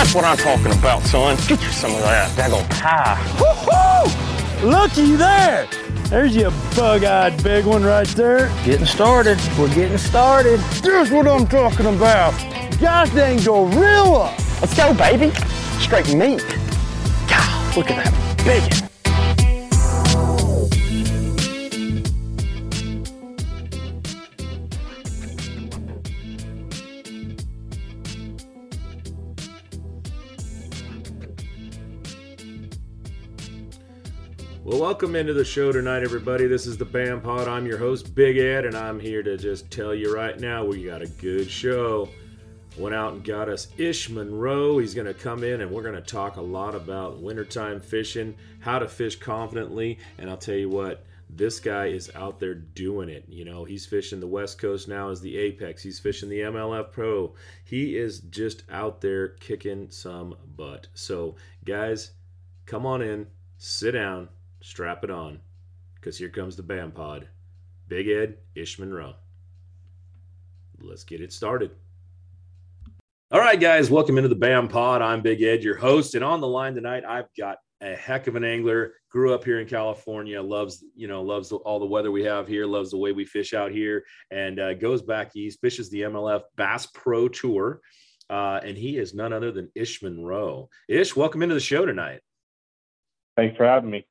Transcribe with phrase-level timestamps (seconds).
[0.00, 1.36] That's what I'm talking about, son.
[1.46, 3.20] Get you some of that daggone pie.
[3.38, 4.66] Woo-hoo!
[4.66, 5.68] Looky there!
[6.04, 8.48] There's your bug-eyed big one right there.
[8.64, 9.38] Getting started.
[9.58, 10.58] We're getting started.
[10.82, 12.32] Here's what I'm talking about.
[12.80, 14.34] Gosh dang gorilla.
[14.62, 15.32] Let's go, baby.
[15.80, 16.46] Straight meat.
[17.28, 18.89] God, look at that big
[34.90, 36.48] welcome into the show tonight, everybody.
[36.48, 37.46] This is the BAM Pod.
[37.46, 40.82] I'm your host, Big Ed, and I'm here to just tell you right now we
[40.82, 42.08] got a good show.
[42.76, 44.78] Went out and got us Ish Monroe.
[44.78, 48.34] He's going to come in and we're going to talk a lot about wintertime fishing,
[48.58, 53.08] how to fish confidently, and I'll tell you what, this guy is out there doing
[53.08, 53.26] it.
[53.28, 55.84] You know, he's fishing the West Coast now as the Apex.
[55.84, 57.32] He's fishing the MLF Pro.
[57.64, 60.88] He is just out there kicking some butt.
[60.94, 62.10] So, guys,
[62.66, 64.30] come on in, sit down,
[64.60, 65.40] strap it on,
[65.94, 67.28] because here comes the BAM Pod.
[67.88, 69.14] Big Ed, Ish Monroe.
[70.80, 71.72] Let's get it started.
[73.32, 75.02] All right, guys, welcome into the BAM Pod.
[75.02, 78.36] I'm Big Ed, your host, and on the line tonight, I've got a heck of
[78.36, 78.94] an angler.
[79.10, 82.66] Grew up here in California, loves you know loves all the weather we have here,
[82.66, 86.42] loves the way we fish out here, and uh, goes back east, fishes the MLF
[86.56, 87.80] Bass Pro Tour,
[88.28, 90.68] uh, and he is none other than Ish Monroe.
[90.88, 92.20] Ish, welcome into the show tonight.
[93.36, 94.06] Thanks for having me.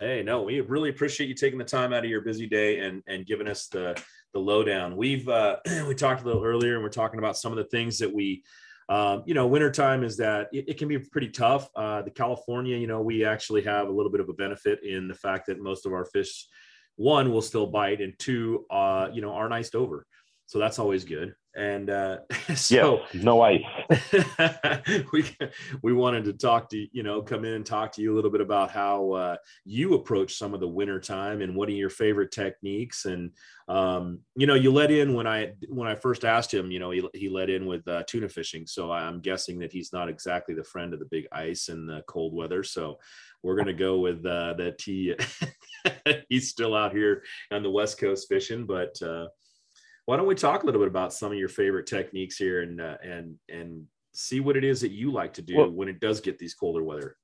[0.00, 3.02] Hey, no, we really appreciate you taking the time out of your busy day and
[3.06, 4.96] and giving us the the lowdown.
[4.96, 7.98] We've uh, we talked a little earlier, and we're talking about some of the things
[7.98, 8.42] that we,
[8.88, 11.68] um, you know, wintertime is that it, it can be pretty tough.
[11.76, 15.06] Uh, the California, you know, we actually have a little bit of a benefit in
[15.06, 16.46] the fact that most of our fish,
[16.96, 20.06] one, will still bite, and two, uh, you know, aren't iced over.
[20.50, 21.36] So that's always good.
[21.54, 22.18] And uh,
[22.56, 23.62] so yeah, no ice.
[25.12, 25.24] we
[25.80, 28.32] we wanted to talk to you know come in and talk to you a little
[28.32, 31.88] bit about how uh, you approach some of the winter time and what are your
[31.88, 33.30] favorite techniques and
[33.68, 36.90] um, you know you let in when I when I first asked him you know
[36.90, 40.56] he, he let in with uh, tuna fishing so I'm guessing that he's not exactly
[40.56, 42.98] the friend of the big ice and the cold weather so
[43.44, 45.14] we're gonna go with uh, that he
[46.28, 47.22] he's still out here
[47.52, 49.28] on the west coast fishing but uh,
[50.10, 52.80] why don't we talk a little bit about some of your favorite techniques here and
[52.80, 56.00] uh, and and see what it is that you like to do well, when it
[56.00, 57.16] does get these colder weather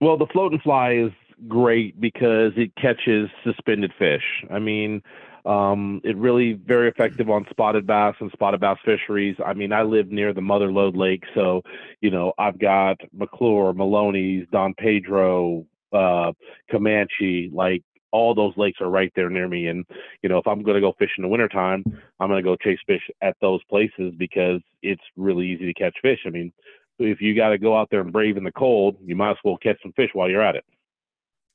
[0.00, 1.10] well the float and fly is
[1.48, 5.02] great because it catches suspended fish i mean
[5.46, 9.36] um, it really very effective on spotted bass and spotted bass fisheries.
[9.44, 11.60] I mean, I live near the Mother Lode Lake, so
[12.00, 16.32] you know I've got McClure, Melones, Don Pedro, uh,
[16.70, 17.50] Comanche.
[17.52, 17.82] Like
[18.14, 19.66] all those lakes are right there near me.
[19.66, 19.84] And,
[20.22, 21.82] you know, if I'm going to go fish in the wintertime,
[22.20, 25.96] I'm going to go chase fish at those places because it's really easy to catch
[26.00, 26.20] fish.
[26.24, 26.52] I mean,
[27.00, 29.36] if you got to go out there and brave in the cold, you might as
[29.42, 30.64] well catch some fish while you're at it.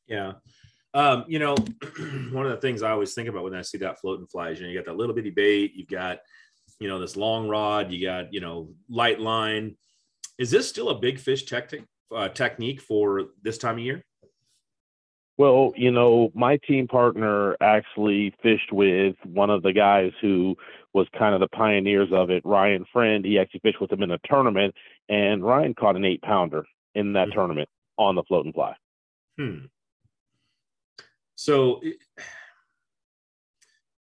[0.05, 0.33] Yeah.
[0.93, 1.55] Um, you know,
[2.33, 4.65] one of the things I always think about when I see that floating flies, you
[4.65, 6.19] know, you got that little bitty bait, you've got,
[6.81, 9.77] you know, this long rod, you got, you know, light line.
[10.37, 14.03] Is this still a big fish tactic, uh, technique for this time of year?
[15.39, 20.57] Well, you know, my team partner actually fished with one of the guys who
[20.93, 23.23] was kind of the pioneers of it, Ryan Friend.
[23.23, 24.75] He actually fished with him in a tournament,
[25.07, 27.37] and Ryan caught an eight pounder in that mm-hmm.
[27.37, 28.75] tournament on the float and fly.
[29.37, 29.57] Hmm.
[31.35, 31.79] So,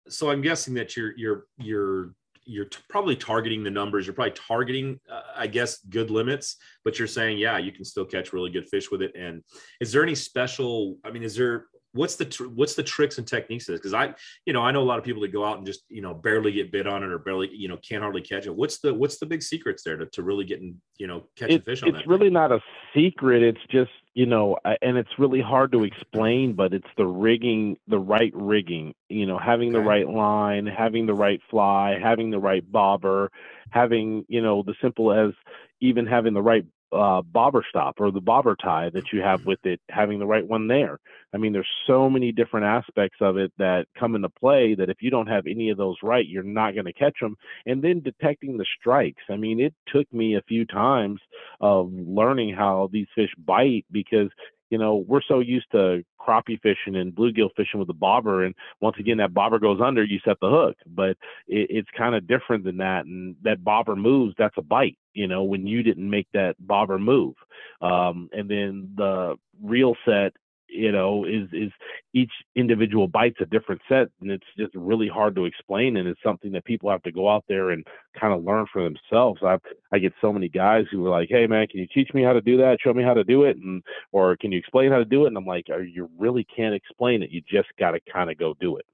[0.07, 2.11] so I'm guessing that you're you're you're
[2.45, 4.05] you're t- probably targeting the numbers.
[4.05, 6.57] You're probably targeting, uh, I guess, good limits.
[6.83, 9.13] But you're saying, yeah, you can still catch really good fish with it.
[9.15, 9.43] And
[9.81, 10.97] is there any special?
[11.03, 13.79] I mean, is there what's the tr- what's the tricks and techniques of this?
[13.79, 14.13] Because I,
[14.45, 16.13] you know, I know a lot of people that go out and just you know
[16.13, 18.55] barely get bit on it or barely you know can't hardly catch it.
[18.55, 21.65] What's the what's the big secrets there to, to really getting you know catching it,
[21.65, 22.01] fish on it's that?
[22.01, 22.59] It's really not a
[22.93, 23.41] secret.
[23.41, 27.99] It's just you know, and it's really hard to explain, but it's the rigging, the
[27.99, 28.95] right rigging.
[29.09, 29.77] You know, having okay.
[29.77, 33.29] the right line, having the right fly, having the right bobber,
[33.71, 35.33] having you know the simple as
[35.81, 39.59] even having the right uh, bobber stop or the bobber tie that you have with
[39.65, 40.99] it, having the right one there.
[41.33, 44.97] I mean, there's so many different aspects of it that come into play that if
[45.01, 47.35] you don't have any of those right, you're not going to catch them.
[47.65, 49.23] And then detecting the strikes.
[49.29, 51.19] I mean, it took me a few times
[51.59, 54.29] of learning how these fish bite because
[54.69, 58.55] you know, we're so used to crappie fishing and bluegill fishing with the bobber, and
[58.81, 60.75] once again, that bobber goes under, you set the hook.
[60.87, 61.11] But
[61.47, 64.97] it, it's kind of different than that, and that bobber moves, that's a bite.
[65.13, 67.35] You know, when you didn't make that bobber move,
[67.81, 70.33] um, and then the reel set
[70.67, 71.71] you know, is is
[72.13, 75.97] each individual bite's a different set, and it's just really hard to explain.
[75.97, 77.85] And it's something that people have to go out there and
[78.19, 79.41] kind of learn for themselves.
[79.43, 79.57] I
[79.91, 82.33] I get so many guys who are like, "Hey, man, can you teach me how
[82.33, 82.79] to do that?
[82.81, 85.27] Show me how to do it, and or can you explain how to do it?"
[85.27, 87.31] And I'm like, "You really can't explain it.
[87.31, 88.85] You just got to kind of go do it."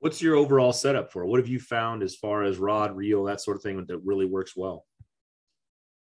[0.00, 1.28] What's your overall setup for it?
[1.28, 4.26] What have you found as far as rod, reel, that sort of thing that really
[4.26, 4.84] works well?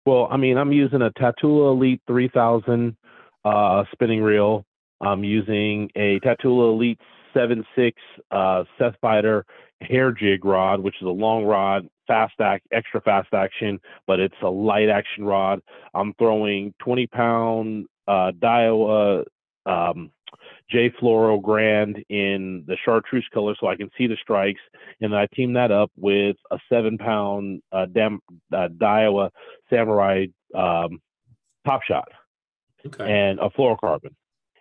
[0.06, 2.97] Well, I mean, I'm using a Tatula Elite 3000
[3.46, 4.64] uh, spinning reel.
[5.00, 7.00] I'm using a Tatula Elite
[7.34, 7.93] 7.6
[8.31, 9.44] uh, Seth Fighter
[9.82, 14.34] hair jig rod, which is a long rod, fast act, extra fast action, but it's
[14.43, 15.60] a light action rod.
[15.94, 19.25] I'm throwing 20 pound uh, Daiwa
[19.66, 20.10] um,
[20.70, 24.60] J Fluoro Grand in the chartreuse color so I can see the strikes.
[25.00, 28.20] And I team that up with a seven pound uh, Dam,
[28.52, 29.31] uh, Daiwa
[29.70, 31.00] Samurai um,
[31.64, 32.08] Top Shot
[32.86, 33.10] okay.
[33.10, 34.14] and a fluorocarbon.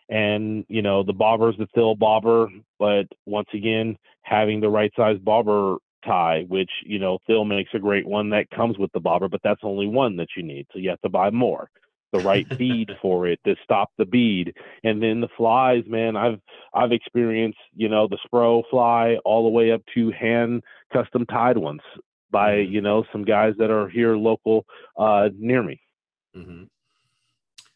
[0.07, 5.17] And, you know, the bobber's the Thill bobber, but once again, having the right size
[5.17, 9.27] bobber tie, which, you know, Thill makes a great one that comes with the bobber,
[9.27, 10.67] but that's only one that you need.
[10.71, 11.69] So you have to buy more
[12.15, 14.53] the right bead for it to stop the bead.
[14.83, 16.39] And then the flies, man, I've
[16.73, 20.63] I've experienced, you know, the Spro fly all the way up to hand
[20.93, 21.81] custom tied ones
[22.31, 22.73] by, mm-hmm.
[22.73, 24.65] you know, some guys that are here local
[24.97, 25.81] uh near me.
[26.35, 26.63] Mm-hmm.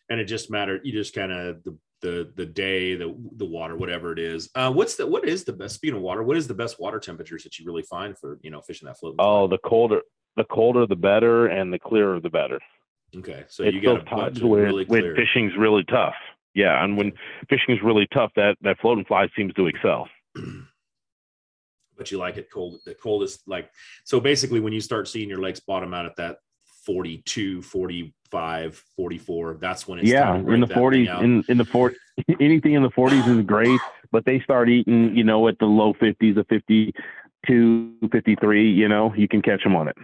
[0.09, 0.81] And it just mattered.
[0.83, 4.50] You just kind of the the the day, the the water, whatever it is.
[4.56, 6.23] Uh, what's the what is the best speed of water?
[6.23, 9.00] What is the best water temperatures that you really find for you know fishing that
[9.00, 9.15] float?
[9.19, 10.01] Oh, the colder
[10.35, 12.59] the colder the better, and the clearer the better.
[13.15, 16.15] Okay, so it's you got times where really when fishing's really tough.
[16.53, 17.11] Yeah, and when
[17.50, 20.07] fishing's really tough, that that floating fly seems to excel.
[21.97, 22.79] but you like it cold.
[22.85, 23.69] The coldest, like
[24.03, 24.19] so.
[24.19, 26.38] Basically, when you start seeing your legs bottom out at that
[26.94, 31.21] 42, 45, 44, that's when it's yeah in the 40s.
[31.21, 31.95] In in the 40,
[32.39, 33.80] anything in the 40s is great,
[34.12, 38.71] but they start eating, you know, at the low 50s, a 52, 53.
[38.71, 39.97] You know, you can catch them on it.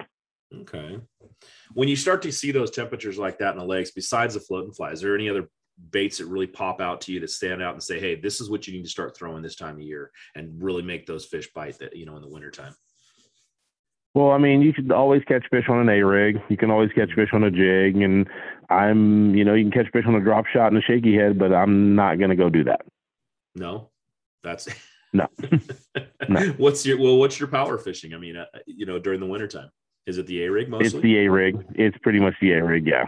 [0.62, 1.00] Okay
[1.74, 4.72] when you start to see those temperatures like that in the lakes, besides the floating
[4.72, 5.50] fly, is there any other
[5.92, 8.50] baits that really pop out to you that stand out and say, hey, this is
[8.50, 11.52] what you need to start throwing this time of year and really make those fish
[11.54, 12.74] bite that, you know, in the wintertime?
[14.16, 16.38] Well, I mean, you can always catch fish on an A rig.
[16.50, 18.02] You can always catch fish on a jig.
[18.02, 18.28] And
[18.70, 21.38] I'm, you know, you can catch fish on a drop shot and a shaky head,
[21.38, 22.82] but I'm not going to go do that.
[23.56, 23.90] No,
[24.42, 24.70] that's
[25.14, 25.28] no.
[26.30, 26.42] no.
[26.58, 28.14] What's your, well, what's your power fishing?
[28.14, 29.70] I mean, uh, you know, during the wintertime?
[30.08, 30.88] Is it the A rig mostly?
[30.88, 31.58] It's the A rig.
[31.76, 32.88] It's pretty much the A rig.
[32.88, 33.06] Yeah.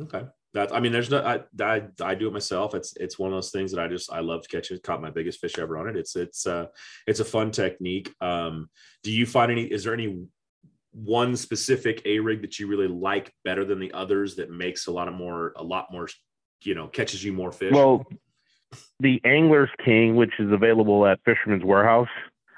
[0.00, 0.22] Okay.
[0.54, 1.20] That I mean, there's no.
[1.20, 2.74] I, I I do it myself.
[2.74, 4.82] It's it's one of those things that I just I love to catch it.
[4.82, 5.96] Caught my biggest fish ever on it.
[5.96, 6.66] It's it's uh
[7.06, 8.12] it's a fun technique.
[8.20, 8.68] Um,
[9.02, 9.62] do you find any?
[9.62, 10.24] Is there any
[10.92, 14.92] one specific A rig that you really like better than the others that makes a
[14.92, 16.08] lot of more a lot more
[16.62, 17.72] you know catches you more fish?
[17.72, 18.04] Well,
[18.98, 22.08] the Angler's King, which is available at Fisherman's Warehouse,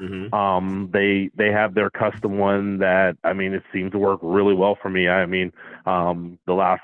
[0.03, 0.35] Mm-hmm.
[0.35, 4.55] Um, they they have their custom one that I mean it seems to work really
[4.55, 5.09] well for me.
[5.09, 5.53] I mean,
[5.87, 6.83] um, the last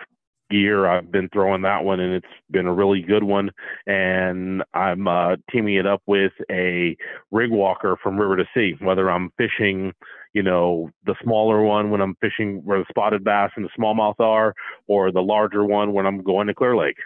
[0.50, 3.50] year I've been throwing that one and it's been a really good one.
[3.86, 6.96] And I'm uh, teaming it up with a
[7.30, 8.74] rig walker from River to Sea.
[8.80, 9.92] Whether I'm fishing,
[10.32, 14.20] you know, the smaller one when I'm fishing where the spotted bass and the smallmouth
[14.20, 14.54] are,
[14.86, 16.96] or the larger one when I'm going to Clear Lake.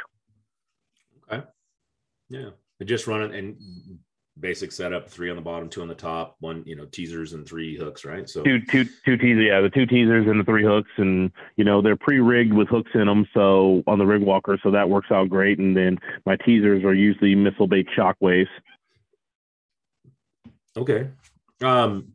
[1.30, 1.46] Okay.
[2.28, 2.50] Yeah.
[2.84, 3.56] Just run it and
[4.40, 7.46] basic setup, three on the bottom, two on the top, one, you know, teasers and
[7.46, 8.28] three hooks, right?
[8.28, 11.64] So two, two, two teasers, yeah, the two teasers and the three hooks, and you
[11.64, 15.10] know they're pre-rigged with hooks in them, so on the rig walker, so that works
[15.10, 15.58] out great.
[15.58, 18.48] And then my teasers are usually missile bait shockwaves.
[20.76, 21.08] Okay.
[21.62, 22.12] Um,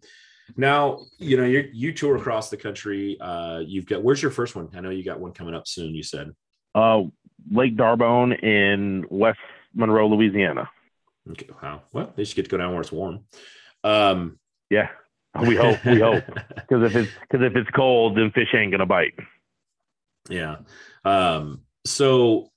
[0.56, 3.18] now you know you you tour across the country.
[3.22, 4.70] Uh, you've got where's your first one?
[4.76, 5.94] I know you got one coming up soon.
[5.94, 6.32] You said.
[6.74, 7.04] Uh,
[7.52, 9.40] Lake D'Arbonne in West
[9.74, 10.70] Monroe, Louisiana.
[11.32, 11.48] Okay.
[11.62, 11.84] Wow.
[11.92, 13.22] Well, they should get to go down where it's warm.
[13.84, 14.90] Um, yeah.
[15.42, 15.84] We hope.
[15.86, 16.24] We hope.
[16.56, 19.14] Because if it's because if it's cold, then fish ain't gonna bite.
[20.30, 20.58] Yeah.
[21.06, 22.52] Um, so,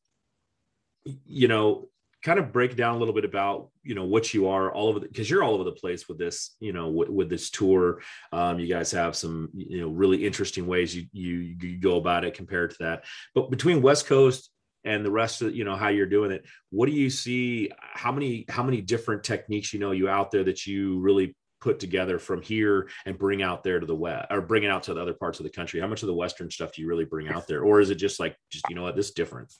[1.04, 1.90] you know,
[2.22, 5.00] kind of break down a little bit about you know what you are all over
[5.00, 8.00] because you're all over the place with this you know with, with this tour
[8.32, 12.24] um, you guys have some you know really interesting ways you, you you go about
[12.24, 14.50] it compared to that but between west coast
[14.84, 16.44] and the rest of you know how you're doing it.
[16.70, 20.44] What do you see how many how many different techniques you know you out there
[20.44, 24.40] that you really put together from here and bring out there to the west or
[24.40, 25.80] bring it out to the other parts of the country?
[25.80, 27.62] How much of the western stuff do you really bring out there?
[27.62, 29.52] Or is it just like just you know what this is different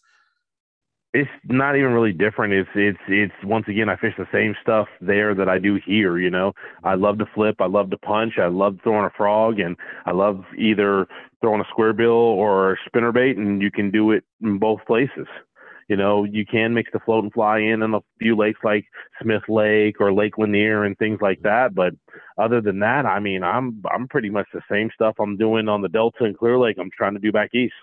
[1.13, 2.53] it's not even really different.
[2.55, 6.19] It's it's it's once again I fish the same stuff there that I do here.
[6.19, 6.53] You know,
[6.85, 9.77] I love to flip, I love to punch, I love throwing a frog, and
[10.07, 11.07] I love either
[11.41, 14.81] throwing a square bill or a spinner bait, and you can do it in both
[14.87, 15.27] places.
[15.89, 18.85] You know, you can mix the float and fly in in a few lakes like
[19.21, 21.75] Smith Lake or Lake Lanier and things like that.
[21.75, 21.95] But
[22.39, 25.83] other than that, I mean, I'm I'm pretty much the same stuff I'm doing on
[25.83, 26.77] the Delta and Clear Lake.
[26.79, 27.75] I'm trying to do back east.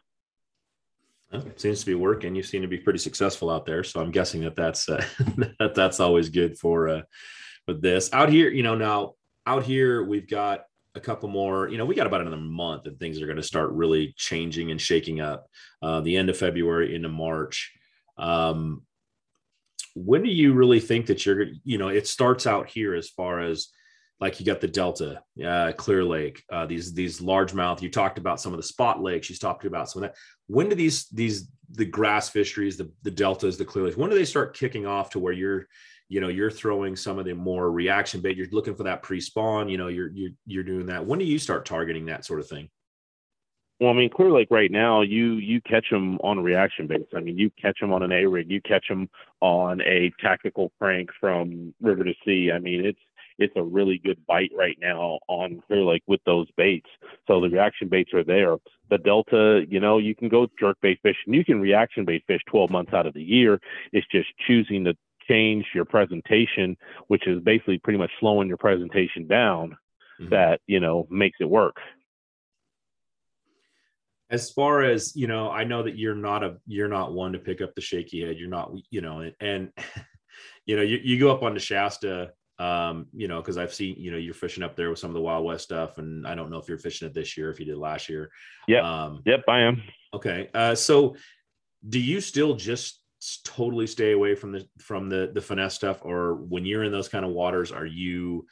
[1.31, 2.35] Well, seems to be working.
[2.35, 5.03] You seem to be pretty successful out there, so I'm guessing that that's uh,
[5.59, 7.01] that that's always good for uh,
[7.67, 8.49] with this out here.
[8.49, 9.13] You know, now
[9.45, 10.63] out here we've got
[10.95, 11.67] a couple more.
[11.67, 14.71] You know, we got about another month, and things are going to start really changing
[14.71, 15.47] and shaking up.
[15.81, 17.73] Uh, the end of February into March.
[18.17, 18.83] Um,
[19.95, 21.47] when do you really think that you're?
[21.65, 23.67] You know, it starts out here as far as
[24.19, 27.81] like you got the Delta, uh, Clear Lake, uh, these these largemouth.
[27.81, 29.29] You talked about some of the spot lakes.
[29.29, 30.17] You talked about some of that.
[30.47, 34.15] When do these these the grass fisheries, the the deltas, the Clear Lakes, when do
[34.15, 35.67] they start kicking off to where you're,
[36.09, 38.37] you know, you're throwing some of the more reaction bait.
[38.37, 39.69] You're looking for that pre-spawn.
[39.69, 41.05] You know, you're you're you're doing that.
[41.05, 42.69] When do you start targeting that sort of thing?
[43.79, 47.11] Well, I mean, Clear Lake right now, you you catch them on reaction baits.
[47.15, 49.09] I mean, you catch them on an A rig, you catch them
[49.41, 52.51] on a tactical crank from river to sea.
[52.51, 52.99] I mean, it's
[53.37, 56.89] it's a really good bite right now on Clear Lake with those baits.
[57.27, 58.57] So the reaction baits are there.
[58.89, 62.23] The Delta, you know, you can go jerk bait fish and you can reaction bait
[62.27, 63.59] fish 12 months out of the year.
[63.93, 64.95] It's just choosing to
[65.27, 66.77] change your presentation,
[67.07, 69.77] which is basically pretty much slowing your presentation down
[70.19, 70.29] mm-hmm.
[70.29, 71.75] that, you know, makes it work
[74.29, 77.39] as far as you know i know that you're not a you're not one to
[77.39, 79.71] pick up the shaky head you're not you know and, and
[80.65, 83.95] you know you, you go up on the shasta um, you know, because I've seen,
[83.97, 86.35] you know, you're fishing up there with some of the Wild West stuff, and I
[86.35, 88.31] don't know if you're fishing it this year, if you did last year.
[88.67, 88.81] Yeah.
[88.81, 89.83] Um, yep, I am.
[90.13, 90.49] Okay.
[90.53, 91.15] Uh, so,
[91.87, 93.01] do you still just
[93.43, 97.09] totally stay away from the from the the finesse stuff, or when you're in those
[97.09, 98.45] kind of waters, are you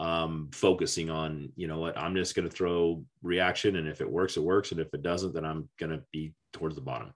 [0.00, 4.10] um, focusing on, you know what, I'm just going to throw reaction, and if it
[4.10, 7.12] works, it works, and if it doesn't, then I'm going to be towards the bottom.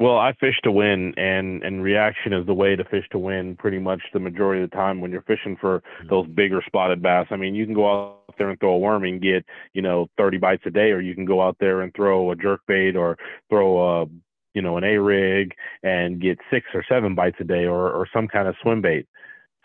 [0.00, 3.54] Well, I fish to win, and and reaction is the way to fish to win.
[3.56, 6.08] Pretty much the majority of the time when you're fishing for mm-hmm.
[6.08, 7.26] those bigger spotted bass.
[7.30, 10.08] I mean, you can go out there and throw a worm and get you know
[10.18, 12.96] 30 bites a day, or you can go out there and throw a jerk bait
[12.96, 13.16] or
[13.48, 14.06] throw a
[14.52, 15.52] you know an A rig
[15.84, 19.06] and get six or seven bites a day, or or some kind of swim bait.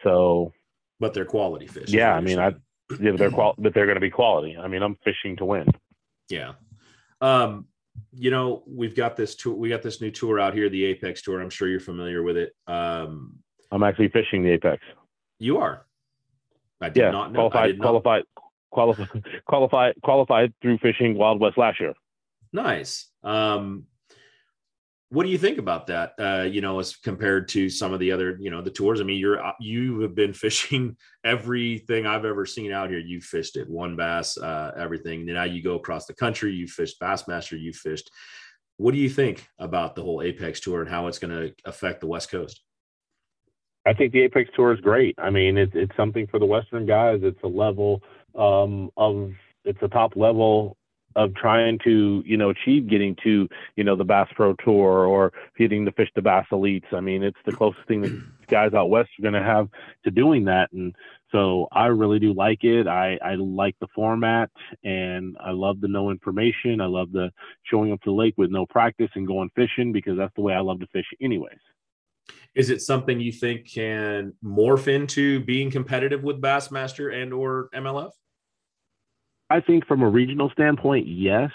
[0.04, 0.54] So,
[1.00, 1.90] but they're quality fish.
[1.90, 2.54] Yeah, I mean, I
[3.00, 4.58] yeah, they're qual- but they're going to be quality.
[4.58, 5.66] I mean, I'm fishing to win.
[6.30, 6.54] Yeah.
[7.22, 7.66] Um,
[8.14, 9.54] you know, we've got this tour.
[9.54, 11.42] We got this new tour out here, the Apex Tour.
[11.42, 12.56] I'm sure you're familiar with it.
[12.68, 13.36] Um,
[13.72, 14.82] I'm actually fishing the Apex.
[15.40, 15.86] You are.
[16.82, 17.50] I did yeah, not know.
[17.50, 18.24] Qualified, qualified,
[18.72, 21.94] qualified, qualified, qualified through fishing Wild West last year.
[22.52, 23.08] Nice.
[23.24, 23.86] Um,
[25.12, 26.14] what do you think about that?
[26.20, 29.02] Uh, you know, as compared to some of the other, you know, the tours.
[29.02, 33.00] I mean, you're uh, you have been fishing everything I've ever seen out here.
[33.00, 35.26] You fished it, WON Bass, uh, everything.
[35.26, 36.54] Now you go across the country.
[36.54, 37.60] You fished Bassmaster.
[37.60, 38.10] You fished.
[38.78, 42.00] What do you think about the whole Apex Tour and how it's going to affect
[42.00, 42.62] the West Coast?
[43.86, 45.16] I think the Apex Tour is great.
[45.18, 47.22] I mean, it's it's something for the Western guys.
[47.24, 48.04] It's a level
[48.36, 49.32] um, of
[49.66, 50.78] it's a top level
[51.16, 55.34] of trying to you know achieve getting to you know the Bass Pro Tour or
[55.58, 56.94] getting to fish the Bass Elites.
[56.94, 59.70] I mean, it's the closest thing that guys out west are going to have
[60.04, 60.96] to doing that, and
[61.32, 62.88] so I really do like it.
[62.88, 64.50] I I like the format,
[64.84, 66.82] and I love the no information.
[66.82, 67.32] I love the
[67.64, 70.54] showing up to the lake with no practice and going fishing because that's the way
[70.54, 71.60] I love to fish, anyways.
[72.56, 78.12] Is it something you think can morph into being competitive with Bassmaster and or MLF?
[79.50, 81.52] I think from a regional standpoint, yes.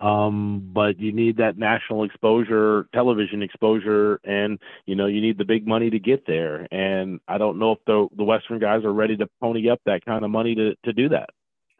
[0.00, 5.44] Um, but you need that national exposure, television exposure, and you know you need the
[5.44, 6.68] big money to get there.
[6.70, 10.04] And I don't know if the the Western guys are ready to pony up that
[10.04, 11.30] kind of money to to do that.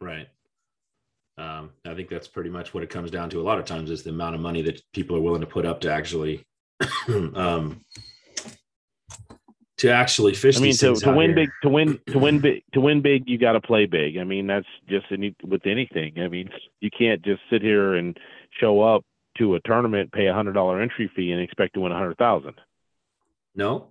[0.01, 0.27] Right.
[1.37, 3.39] Um, I think that's pretty much what it comes down to.
[3.39, 5.65] A lot of times is the amount of money that people are willing to put
[5.65, 6.43] up to actually
[7.07, 7.79] um,
[9.79, 10.57] to actually fish.
[10.57, 11.35] I mean, to, to win here.
[11.35, 14.17] big, to win, to win big, to win big, you got to play big.
[14.17, 16.19] I mean, that's just any, with anything.
[16.19, 18.17] I mean, you can't just sit here and
[18.59, 19.03] show up
[19.37, 22.17] to a tournament, pay a hundred dollar entry fee, and expect to win a hundred
[22.17, 22.55] thousand.
[23.55, 23.87] No, no,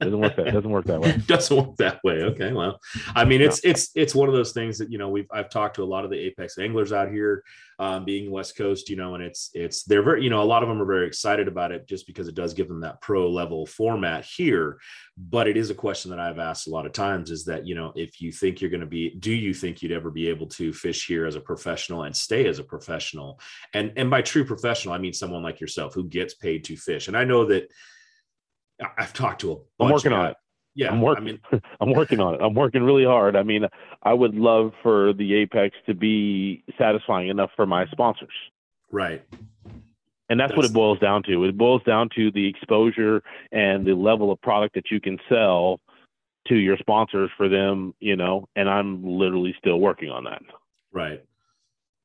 [0.00, 1.16] doesn't work that doesn't work that way.
[1.26, 2.22] doesn't work that way.
[2.22, 2.80] Okay, well,
[3.14, 3.70] I mean, it's no.
[3.70, 6.04] it's it's one of those things that you know we've I've talked to a lot
[6.04, 7.42] of the apex anglers out here,
[7.78, 10.62] um, being West Coast, you know, and it's it's they're very you know a lot
[10.62, 13.28] of them are very excited about it just because it does give them that pro
[13.28, 14.78] level format here.
[15.18, 17.74] But it is a question that I've asked a lot of times is that you
[17.74, 20.46] know if you think you're going to be, do you think you'd ever be able
[20.48, 23.40] to fish here as a professional and stay as a professional?
[23.74, 27.08] And and by true professional, I mean someone like yourself who gets paid to fish.
[27.08, 27.70] And I know that
[28.98, 30.36] I've talked to a I'm working on it.
[30.74, 31.40] Yeah, I'm working.
[31.52, 32.40] I mean, I'm working on it.
[32.42, 33.34] I'm working really hard.
[33.34, 33.66] I mean,
[34.02, 38.28] I would love for the Apex to be satisfying enough for my sponsors.
[38.92, 39.24] Right.
[40.28, 41.44] And that's, that's, what it boils down to.
[41.44, 45.80] It boils down to the exposure and the level of product that you can sell
[46.48, 50.42] to your sponsors for them, you know, and I'm literally still working on that.
[50.92, 51.24] Right.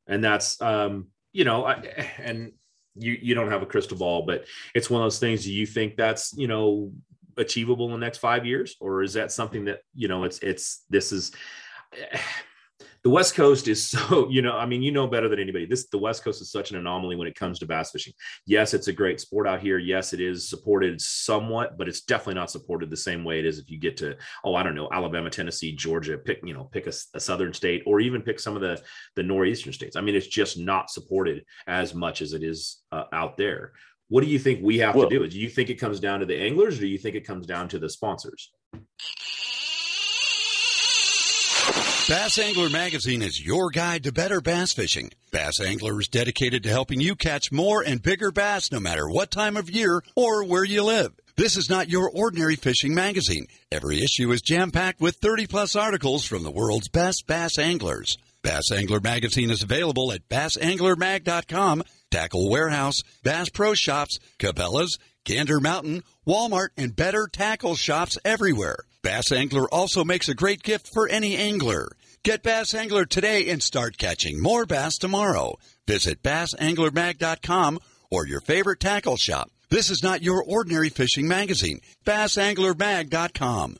[0.08, 1.74] And that's um, you know, I,
[2.20, 2.54] and
[2.96, 4.46] you you don't have a crystal ball, but
[4.76, 5.44] it's one of those things.
[5.44, 6.92] Do you think that's you know
[7.38, 10.86] achievable in the next five years, or is that something that you know it's it's
[10.90, 11.32] this is
[13.04, 15.66] the West Coast is so, you know, I mean, you know better than anybody.
[15.66, 18.14] This the West Coast is such an anomaly when it comes to bass fishing.
[18.46, 19.78] Yes, it's a great sport out here.
[19.78, 23.60] Yes, it is supported somewhat, but it's definitely not supported the same way it is
[23.60, 26.88] if you get to, oh, I don't know, Alabama, Tennessee, Georgia, pick, you know, pick
[26.88, 28.82] a, a southern state or even pick some of the
[29.16, 29.96] the northeastern states.
[29.96, 33.74] I mean, it's just not supported as much as it is uh, out there.
[34.10, 35.28] What do you think we have well, to do?
[35.28, 37.46] Do you think it comes down to the anglers or do you think it comes
[37.46, 38.52] down to the sponsors?
[42.10, 45.12] Bass Angler Magazine is your guide to better bass fishing.
[45.32, 49.32] Bass Angler is dedicated to helping you catch more and bigger bass no matter what
[49.32, 51.14] time of year or where you live.
[51.38, 53.48] This is not your ordinary fishing magazine.
[53.72, 58.18] Every issue is jam packed with 30 plus articles from the world's best bass anglers.
[58.42, 66.04] Bass Angler Magazine is available at bassanglermag.com, Tackle Warehouse, Bass Pro Shops, Cabela's, Gander Mountain,
[66.28, 68.80] Walmart, and better tackle shops everywhere.
[69.04, 71.90] Bass Angler also makes a great gift for any angler.
[72.24, 75.56] Get Bass Angler today and start catching more bass tomorrow.
[75.88, 77.80] Visit bassanglermag.com
[78.12, 79.50] or your favorite tackle shop.
[79.70, 81.80] This is not your ordinary fishing magazine.
[82.06, 83.78] bassanglermag.com.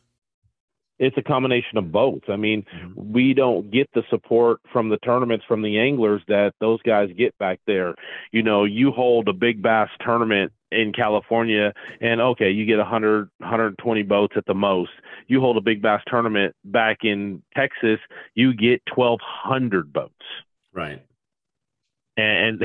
[0.98, 2.22] It's a combination of both.
[2.30, 3.12] I mean, mm-hmm.
[3.12, 7.38] we don't get the support from the tournaments from the anglers that those guys get
[7.38, 7.94] back there.
[8.32, 13.30] You know, you hold a big bass tournament in California and okay, you get 100
[13.40, 14.92] 120 boats at the most.
[15.28, 18.00] You hold a big bass tournament back in Texas,
[18.34, 20.14] you get 1200 boats.
[20.74, 21.04] Right.
[22.18, 22.64] And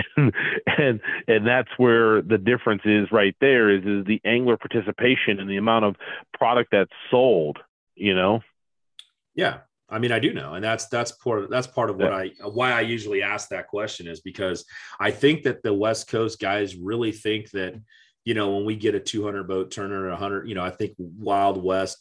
[0.78, 5.48] and and that's where the difference is right there is is the angler participation and
[5.48, 5.96] the amount of
[6.36, 7.58] product that's sold,
[7.94, 8.40] you know.
[9.34, 9.58] Yeah.
[9.88, 12.44] I mean, I do know, and that's that's part of that's part of what yeah.
[12.44, 14.64] I why I usually ask that question is because
[14.98, 17.80] I think that the West Coast guys really think that
[18.24, 21.62] you know when we get a 200 boat turner 100 you know I think Wild
[21.62, 22.00] West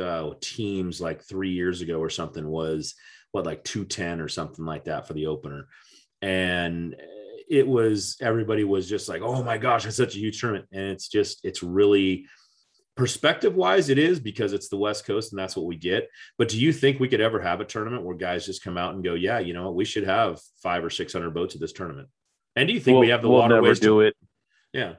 [0.00, 2.94] uh, teams like three years ago or something was
[3.32, 5.66] what like 210 or something like that for the opener,
[6.22, 6.94] and
[7.50, 10.82] it was everybody was just like oh my gosh it's such a huge tournament and
[10.82, 12.26] it's just it's really
[12.96, 16.08] perspective wise it is because it's the west coast and that's what we get.
[16.38, 18.94] But do you think we could ever have a tournament where guys just come out
[18.94, 21.60] and go yeah you know what, we should have five or six hundred boats at
[21.60, 22.08] this tournament.
[22.56, 24.16] And do you think we'll, we have the we'll waterways never do to, it.
[24.72, 24.94] Yeah.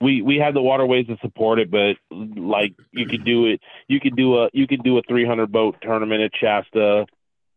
[0.00, 4.00] We we have the waterways to support it but like you could do it you
[4.00, 7.06] could do a you could do a 300 boat tournament at shasta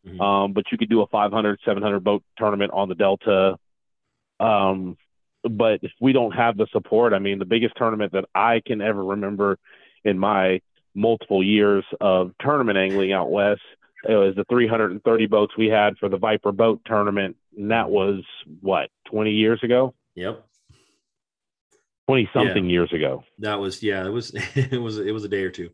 [0.05, 0.21] mm-hmm.
[0.21, 3.57] um but you could do a 500 700 boat tournament on the delta.
[4.39, 4.97] Um
[5.49, 7.13] but if we don't have the support.
[7.13, 9.57] I mean, the biggest tournament that I can ever remember
[10.07, 10.61] in my
[10.95, 13.61] multiple years of tournament angling out west
[14.07, 18.23] it was the 330 boats we had for the Viper boat tournament, and that was
[18.61, 19.93] what 20 years ago.
[20.15, 20.45] Yep.
[22.07, 22.71] 20 something yeah.
[22.71, 23.23] years ago.
[23.39, 25.71] That was yeah, it was it was it was a day or two.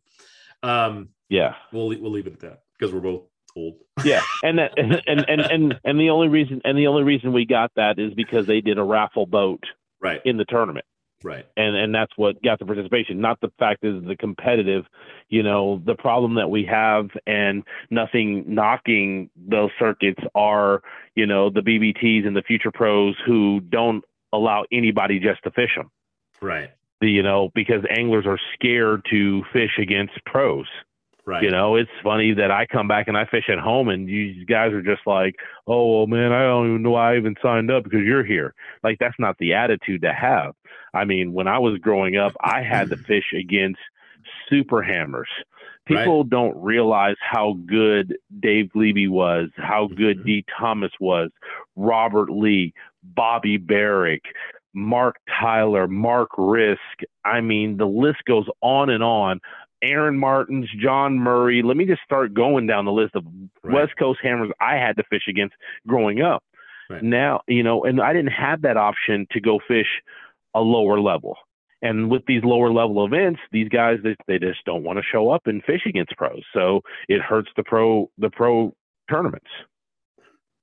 [0.63, 1.55] Um yeah.
[1.71, 3.23] We'll we'll leave it at that because we're both
[3.55, 3.75] old.
[4.03, 7.33] yeah, and that and, and and and and the only reason and the only reason
[7.33, 9.63] we got that is because they did a raffle boat
[10.01, 10.85] right in the tournament.
[11.23, 11.45] Right.
[11.55, 14.85] And and that's what got the participation, not the fact is the competitive,
[15.29, 20.81] you know, the problem that we have and nothing knocking those circuits are,
[21.15, 25.71] you know, the BBTs and the future pros who don't allow anybody just to fish
[25.75, 25.89] them.
[26.41, 26.69] Right.
[26.99, 30.67] The, you know, because anglers are scared to fish against pros.
[31.25, 31.43] Right.
[31.43, 34.45] You know, it's funny that I come back and I fish at home and you
[34.45, 35.35] guys are just like,
[35.67, 38.53] oh, well, man, I don't even know why I even signed up because you're here.
[38.83, 40.53] Like, that's not the attitude to have.
[40.93, 43.79] I mean, when I was growing up, I had to fish against
[44.49, 45.29] super hammers.
[45.85, 46.29] People right.
[46.29, 50.27] don't realize how good Dave Levy was, how good mm-hmm.
[50.27, 51.29] Dee Thomas was,
[51.75, 54.23] Robert Lee, Bobby Barrick,
[54.73, 56.79] Mark Tyler, Mark Risk.
[57.25, 59.39] I mean, the list goes on and on
[59.83, 61.61] Aaron Martens, John Murray.
[61.61, 63.25] Let me just start going down the list of
[63.63, 63.73] right.
[63.73, 65.53] West Coast hammers I had to fish against
[65.85, 66.43] growing up.
[66.89, 67.03] Right.
[67.03, 69.87] Now, you know, and I didn't have that option to go fish
[70.55, 71.35] a lower level.
[71.81, 75.29] And with these lower level events, these guys they, they just don't want to show
[75.29, 76.41] up and fish against pros.
[76.53, 78.73] So it hurts the pro the pro
[79.09, 79.49] tournaments.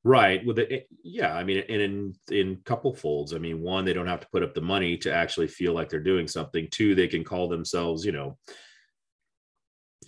[0.02, 0.44] Right.
[0.46, 1.34] With it, yeah.
[1.34, 3.34] I mean, and in in couple folds.
[3.34, 5.90] I mean, one, they don't have to put up the money to actually feel like
[5.90, 6.68] they're doing something.
[6.70, 8.38] Two, they can call themselves, you know,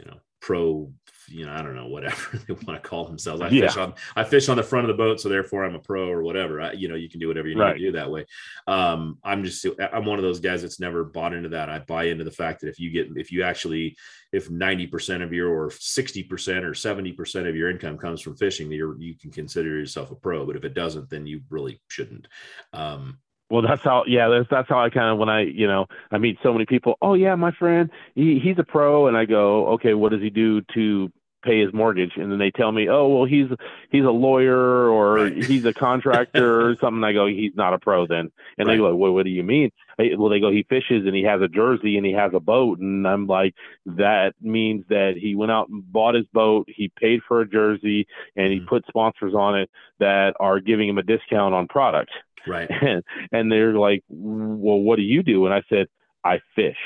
[0.02, 0.92] you know pro
[1.28, 3.40] you know, I don't know, whatever they want to call themselves.
[3.40, 3.68] I Yeah.
[3.68, 6.08] fish on, I fish on the front of the boat, so therefore I'm a pro
[6.08, 6.60] or whatever.
[6.60, 7.72] I, you know, you can do whatever you need Right.
[7.74, 8.26] to do that way.
[8.66, 11.70] Um, I'm just, I'm one of those guys that's never bought into that.
[11.70, 13.96] I buy into the fact that if you get, if you actually,
[14.32, 19.00] if 90% of your or 60% or 70% of your income comes from fishing, you're,
[19.00, 20.44] you can consider yourself a pro.
[20.44, 22.26] But if it doesn't, then you really shouldn't.
[22.72, 23.18] Um,
[23.52, 24.04] Well, that's how.
[24.06, 26.64] Yeah, that's that's how I kind of when I you know I meet so many
[26.64, 26.96] people.
[27.02, 30.30] Oh yeah, my friend, he he's a pro, and I go, okay, what does he
[30.30, 31.12] do to
[31.44, 32.12] pay his mortgage?
[32.16, 33.48] And then they tell me, oh well, he's
[33.90, 35.36] he's a lawyer or Right.
[35.36, 37.04] he's a contractor or something.
[37.04, 38.30] I go, he's not a pro then.
[38.56, 39.70] And they go, well, what do you mean?
[39.98, 42.40] I, well, they go, he fishes and he has a jersey and he has a
[42.40, 46.90] boat, and I'm like, that means that he went out and bought his boat, he
[46.98, 48.66] paid for a jersey, and he Mhm.
[48.66, 52.10] put sponsors on it that are giving him a discount on product
[52.46, 52.70] right.
[52.82, 55.86] and, and they're like, "Well, what do you do?" And I said,
[56.24, 56.76] "I fish.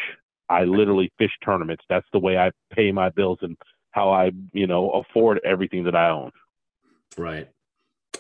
[0.49, 1.85] I literally fish tournaments.
[1.89, 3.57] That's the way I pay my bills and
[3.91, 6.31] how I, you know, afford everything that I own."
[7.17, 7.49] Right.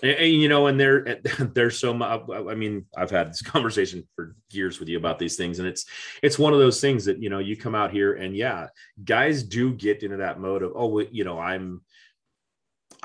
[0.02, 2.22] And, and, you know, and there, there's so much.
[2.30, 5.86] I mean, I've had this conversation for years with you about these things, and it's
[6.22, 8.68] it's one of those things that you know you come out here and yeah,
[9.04, 11.82] guys do get into that mode of oh, you know, I'm.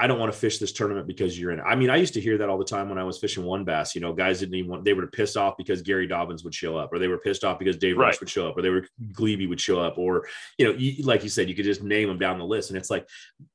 [0.01, 1.63] I don't want to fish this tournament because you're in it.
[1.63, 3.63] I mean, I used to hear that all the time when I was fishing WON
[3.63, 3.93] bass.
[3.93, 6.75] You know, guys didn't even want, they were pissed off because Gary Dobyns would show
[6.75, 8.87] up, or they were pissed off because Dave Rush would show up, or they were
[9.13, 10.25] Glebe would show up, or,
[10.57, 12.71] you know, you, like you said, you could just name them down the list.
[12.71, 13.07] And it's like,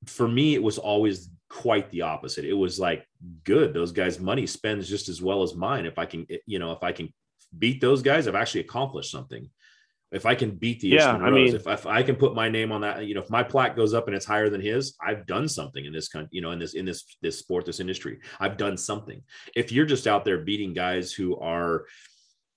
[0.07, 2.45] for me, it was always quite the opposite.
[2.45, 3.05] It was like,
[3.43, 5.85] good, those guys' money spends just as well as mine.
[5.85, 7.13] If I can, you know, if I can
[7.59, 9.51] beat those guys, I've actually accomplished something.
[10.13, 12.49] If I can beat the Yeah, I Rose, mean- if, if I can put my
[12.49, 14.95] name on that, you know, if my plaque goes up and it's higher than his,
[15.05, 17.81] I've done something in this country, you know, in this in this this sport, this
[17.81, 18.21] industry.
[18.39, 19.23] I've done something.
[19.57, 21.87] If you're just out there beating guys who are,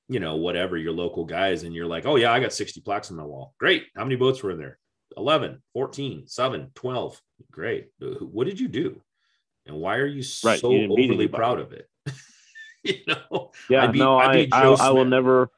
[0.07, 3.09] you know, whatever your local guys, and you're like, oh yeah, I got 60 plaques
[3.09, 3.53] on my wall.
[3.59, 3.85] Great.
[3.95, 4.77] How many boats were in there?
[5.17, 7.21] 11, 14, 7, 12.
[7.51, 7.87] Great.
[7.99, 9.01] What did you do?
[9.65, 11.87] And why are you Right, so you overly proud of it?
[12.83, 15.49] you know, Yeah, I beat- no, I I I, I will never,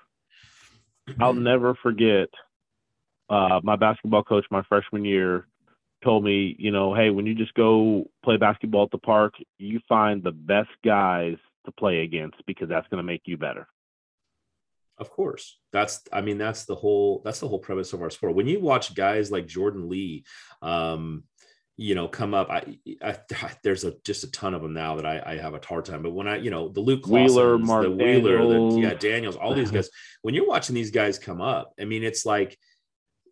[1.20, 2.30] I'll never forget.
[3.30, 5.48] Uh, my basketball coach my freshman year
[6.04, 9.80] told me, you know, hey, when you just go play basketball at the park, you
[9.88, 13.68] find the best guys to play against because that's going to make you better.
[14.98, 15.58] Of course.
[15.72, 18.36] That's I mean that's the whole that's the whole premise of our sport.
[18.36, 20.26] When you watch guys like Jordan Lee
[20.62, 21.24] um
[21.82, 23.18] you know come up I, I
[23.64, 26.04] there's a just a ton of them now that I, I have a hard time
[26.04, 28.38] but when I you know the Luke Wheeler, Mark the Wheeler
[28.72, 29.90] the, yeah Daniels all these guys
[30.22, 32.56] when you're watching these guys come up I mean it's like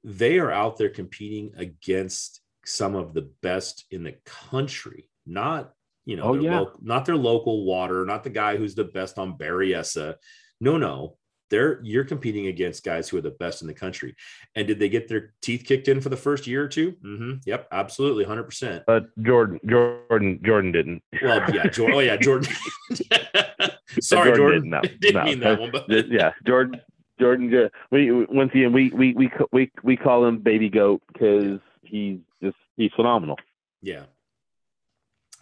[0.03, 5.71] they are out there competing against some of the best in the country not
[6.05, 6.59] you know Oh, their yeah.
[6.61, 10.15] lo- not their local water not the guy who's the best on Berryessa.
[10.59, 11.17] No no
[11.49, 14.15] they're you're competing against guys who are the best in the country
[14.55, 17.33] and did they get their teeth kicked in for the first year or 2 hmm
[17.45, 21.03] yep absolutely 100% But Jordan, Jordan, Jordan didn't.
[21.21, 22.51] well yeah jordan oh yeah jordan
[24.01, 25.23] sorry jordan, Jordan didn't, no, didn't no.
[25.23, 26.81] mean that one but yeah, Jordan.
[27.19, 27.69] Jordan.
[27.91, 32.55] We once again we we we we we call him Baby Goat because he's just
[32.77, 33.35] he's phenomenal.
[33.81, 34.03] Yeah.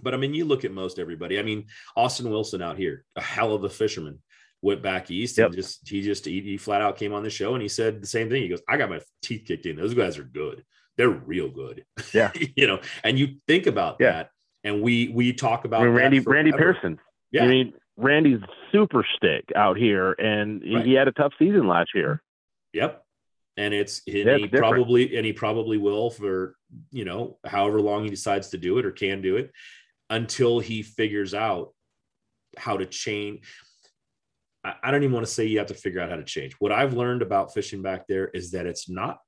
[0.01, 1.37] But I mean, you look at most everybody.
[1.39, 1.65] I mean,
[1.95, 4.19] Austin Wilson out here, a hell of a fisherman,
[4.67, 7.53] went back east and just he just he, he flat out came on the show
[7.53, 8.43] and he said the same thing.
[8.43, 9.75] He goes, "I got my teeth kicked in.
[9.75, 10.63] Those guys are good.
[10.97, 12.31] They're real good." Yeah.
[12.55, 14.11] you know, and you think about Yeah.
[14.11, 14.29] that,
[14.63, 16.51] and we we talk about I mean, Randy Randy.
[16.51, 16.99] Pearson.
[17.31, 18.39] Yeah, I mean, Randy's
[18.71, 20.85] super stick out here, and he- Right.
[20.85, 22.21] he had a tough season last year.
[22.73, 23.03] Yep.
[23.57, 24.61] And it's and Yeah, it's he different.
[24.75, 26.55] probably and he probably will for
[26.91, 29.51] you know however long he decides to do it or can do it
[30.09, 31.73] until he figures out
[32.57, 33.41] how to change.
[34.67, 36.53] I, I don't even want to say you have to figure out how to change.
[36.59, 39.19] What I've learned about fishing back there is that it's not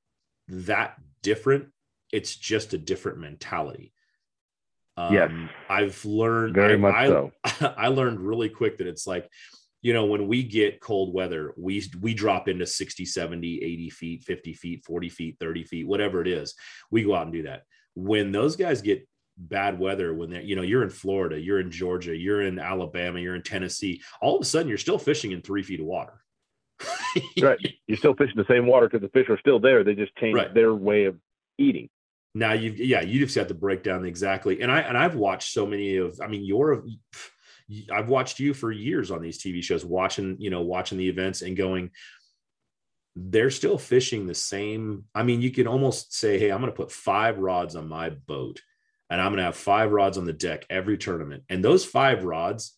[0.49, 1.67] that different.
[2.11, 3.93] It's just a different mentality.
[4.97, 5.31] Um, Yes.
[5.69, 7.31] I've learned Very I- much I- so.
[7.77, 9.29] I learned really quick that it's like,
[9.81, 14.23] you know, when we get cold weather, we we drop into 60, 70, 80 feet,
[14.23, 16.53] 50 feet, 40 feet, 30 feet, whatever it is.
[16.91, 17.63] We go out and do that.
[17.95, 19.07] When those guys get
[19.39, 23.19] bad weather, when they're, you know, you're in Florida, you're in Georgia, you're in Alabama,
[23.19, 26.21] you're in Tennessee, all of a sudden you're still fishing in three feet of water.
[27.41, 27.57] Right.
[27.87, 29.83] You're still fishing the same water because the fish are still there.
[29.83, 30.53] They just changed Right.
[30.53, 31.17] their way of
[31.57, 31.89] eating.
[32.35, 35.51] now you've yeah you just got to break down exactly and i and i've watched
[35.51, 36.83] so many of i mean you're
[37.91, 41.41] i've watched you for years on these tv shows watching you know watching the events
[41.41, 41.89] and going
[43.15, 46.77] they're still fishing the same i mean you can almost say hey i'm going to
[46.77, 48.61] put five rods on my boat
[49.09, 52.23] and i'm going to have five rods on the deck every tournament and those five
[52.23, 52.75] rods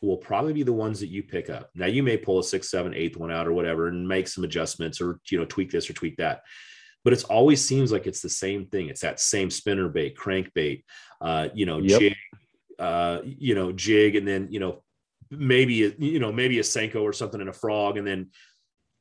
[0.00, 2.70] will probably be the ones that you pick up now you may pull a six
[2.70, 5.88] seven eighth one out or whatever and make some adjustments or you know tweak this
[5.88, 6.42] or tweak that
[7.04, 8.88] but it's always seems like it's the same thing.
[8.88, 10.84] It's that same spinner bait, crankbait,
[11.20, 12.00] uh, you know, Yep.
[12.00, 12.16] jig,
[12.78, 14.82] uh, you know, jig, and then you know,
[15.30, 18.30] maybe you know maybe a senko or something and a frog, and then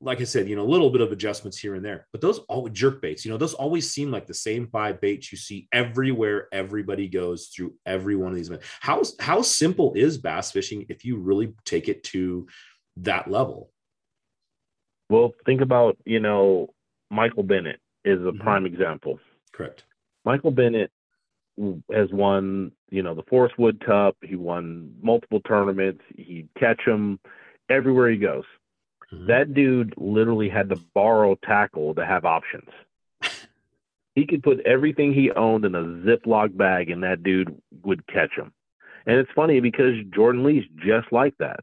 [0.04, 2.08] like I said, you know, a little bit of adjustments here and there.
[2.12, 5.32] But those all jerk baits, you know, those always seem like the same five baits
[5.32, 6.48] you see everywhere.
[6.52, 8.52] Everybody goes through every one of these.
[8.80, 12.48] How how simple is bass fishing if you really take it to
[12.98, 13.72] that level?
[15.10, 16.74] Well, think about you know
[17.12, 18.40] Michael Bennett is a Mhm.
[18.40, 19.20] prime example.
[19.52, 19.84] Correct.
[20.26, 20.92] Michael Bennett
[21.92, 24.16] has won, you know, the Forrest Wood Cup.
[24.24, 26.04] He won multiple tournaments.
[26.16, 27.20] He'd catch them
[27.70, 28.46] everywhere he goes.
[29.13, 29.28] Mhm.
[29.28, 32.69] That dude literally had to borrow tackle to have options.
[34.13, 38.34] He could put everything he owned in a Ziploc bag, and that dude would catch
[38.34, 38.52] him.
[39.06, 41.62] And it's funny because Jordan Lee's just like that.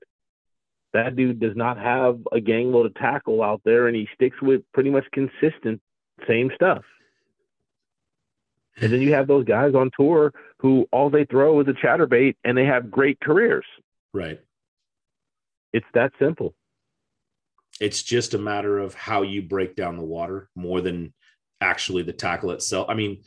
[0.95, 4.41] That dude does not have a gang load of tackle out there, and he sticks
[4.41, 5.83] with pretty much consistent
[6.27, 6.85] same stuff.
[8.81, 12.37] And then you have those guys on tour who all they throw is a chatterbait,
[12.45, 13.67] and they have great careers.
[14.15, 14.41] right.
[15.75, 16.55] It's that simple.
[17.81, 21.13] It's just a matter of how you break down the water more than
[21.61, 22.87] actually the tackle itself.
[22.89, 23.23] I mean,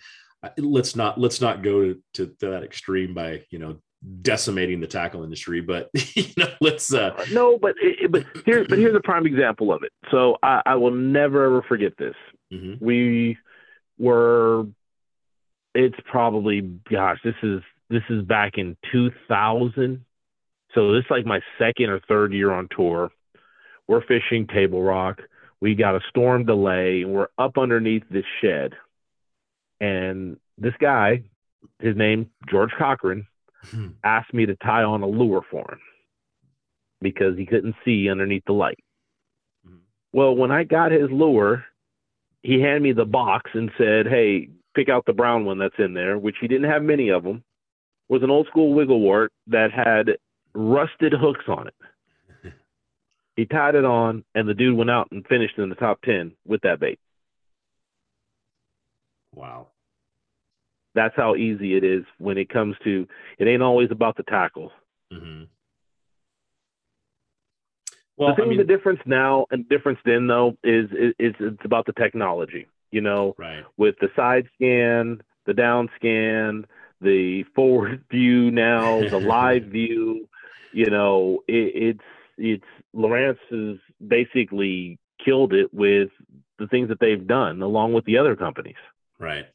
[0.57, 3.77] let's not let's not go to, to, to that extreme by you know
[4.21, 7.75] decimating the tackle industry, but you know let's uh No, but
[8.09, 9.91] but here but here's a prime example of it.
[10.09, 12.15] So I, I will never ever forget this.
[12.51, 13.37] mhm, We
[13.97, 14.65] were
[15.73, 20.05] it's probably gosh, this is this is back in 2000.
[20.73, 23.11] So this is like my second or third year on tour.
[23.87, 25.21] We're fishing Table Rock.
[25.59, 28.73] We got a storm delay and we're up underneath this shed.
[29.79, 31.23] And this guy,
[31.79, 33.27] his name George Cochran,
[33.65, 33.95] mhm.
[34.03, 35.79] asked me to tie on a lure for him
[37.01, 38.79] because he couldn't see underneath the light.
[39.67, 39.79] Mhm.
[40.13, 41.65] Well, when I got his lure,
[42.43, 45.93] he handed me the box and said, "Hey, pick out the brown one that's in
[45.93, 47.43] there," which he didn't have many of them.
[48.09, 50.17] Was an old school wiggle wigglewort that had
[50.53, 51.75] rusted hooks on it.
[53.35, 56.33] He tied it on, and the dude went out and finished in the top ten
[56.45, 56.99] with that bait.
[59.33, 59.67] Wow.
[60.93, 63.07] That's how easy it is when it comes to.
[63.39, 64.71] It ain't always about the tackle.
[65.11, 65.47] Mhm.
[68.17, 71.65] Well, the I mean, the difference now and difference then though is, is is it's
[71.65, 72.67] about the technology.
[72.91, 73.63] You know, right.
[73.77, 76.65] with the side scan, the down scan,
[76.99, 80.27] the forward view now, the live view.
[80.73, 82.03] You know, it, it's
[82.37, 86.09] it's Lowrance has basically killed it with
[86.59, 88.75] the things that they've done, along with the other companies.
[89.19, 89.45] Right.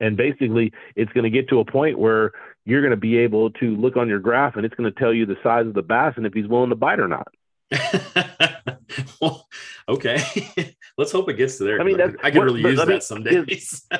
[0.00, 2.32] And basically, it's going to get to a point where
[2.64, 5.12] you're going to be able to look on your graph, and it's going to tell
[5.12, 7.28] you the size of the bass and if he's willing to bite or not.
[9.20, 9.46] well,
[9.88, 10.22] okay.
[10.98, 11.80] Let's hope it gets to there.
[11.80, 13.86] I mean, that's- I could what- really use I mean, that some days.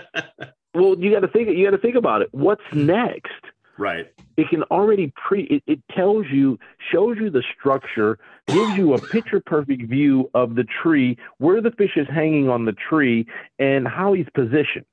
[0.75, 1.49] Well, you got to think.
[1.49, 2.29] You got to think about it.
[2.31, 3.33] What's next?
[3.79, 4.13] right.
[4.39, 6.59] It can already pre it, it tells you
[6.93, 11.73] shows you the structure gives you a picture perfect view of the tree where the
[11.73, 13.27] fish is hanging on the tree
[13.59, 14.87] and how he's positioned.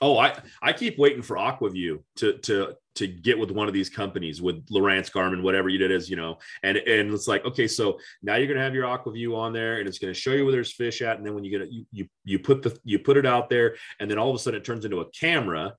[0.00, 3.90] Oh, I I keep waiting for Aqua-Vu to to to get with one of these
[3.90, 7.98] companies with Lowrance Garmin, whatever it is, you know, and and it's like, okay, so
[8.22, 10.72] now you're gonna have your Aqua-Vu on there, and it's gonna show you where there's
[10.72, 13.16] fish at, and then when you get it, you you you put the you put
[13.16, 15.74] it out there, and then all of a sudden it turns into a camera,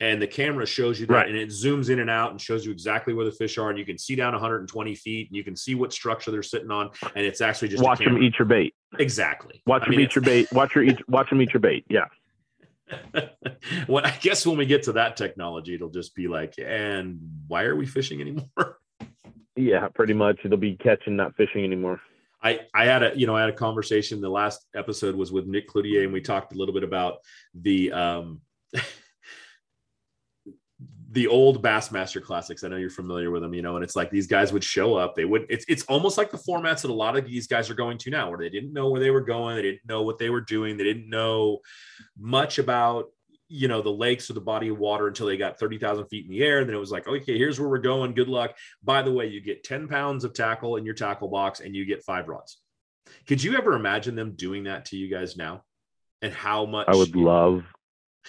[0.00, 1.28] and the camera shows you that, Right.
[1.28, 3.78] and it zooms in and out and shows you exactly where the fish are, and
[3.78, 6.90] you can see down 120 feet, and you can see what structure they're sitting on,
[7.14, 9.62] and it's actually just watch them eat your bait exactly.
[9.66, 11.84] watch I them mean, eat your bait watch your eat watch them eat your bait
[11.88, 12.04] yeah
[13.88, 17.18] well, I guess when we get to that technology, it'll just be like, and
[17.48, 18.78] why are we fishing anymore?
[19.56, 21.98] yeah pretty much it'll be catching not fishing anymore
[22.42, 24.20] I, I had a you know I had a conversation.
[24.20, 27.18] The last episode was with Nick Cloutier, and we talked a little bit about
[27.54, 28.42] the um,
[31.12, 32.64] the old Bassmaster classics.
[32.64, 34.96] I know you're familiar with them, you know, and it's like these guys would show
[34.96, 35.14] up.
[35.14, 35.46] They would.
[35.48, 38.10] It's it's almost like the formats that a lot of these guys are going to
[38.10, 40.40] now, where they didn't know where they were going, they didn't know what they were
[40.40, 41.60] doing, they didn't know
[42.18, 43.06] much about
[43.48, 46.30] you know the lakes or the body of water until they got 30,000 feet in
[46.30, 46.64] the air.
[46.64, 48.12] Then it was like, okay, here's where we're going.
[48.14, 48.56] Good luck.
[48.82, 51.84] By the way, you get 10 pounds of tackle in your tackle box and you
[51.84, 52.58] get five rods.
[53.28, 55.62] Could you ever imagine them doing that to you guys now?
[56.22, 57.62] And how much i would love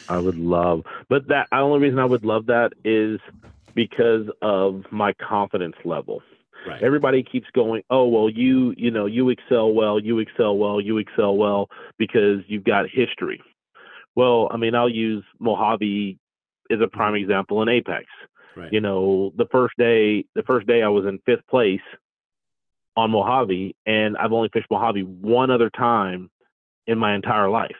[0.09, 3.19] i would love but that the only reason i would love that is
[3.77, 6.21] because of my confidence level.
[6.67, 6.81] Right.
[6.83, 10.97] everybody keeps going oh well you you know you excel well you excel well you
[10.97, 13.41] excel well because you've got history.
[14.15, 16.17] Well i mean i'll use mojave
[16.71, 17.23] as a prime mm-hmm.
[17.23, 18.05] example in apex.
[18.55, 18.73] Right.
[18.73, 21.87] you know the first day the first day i was in fifth place
[22.97, 26.31] on mojave and i've only fished mojave one other time
[26.87, 27.77] in my entire life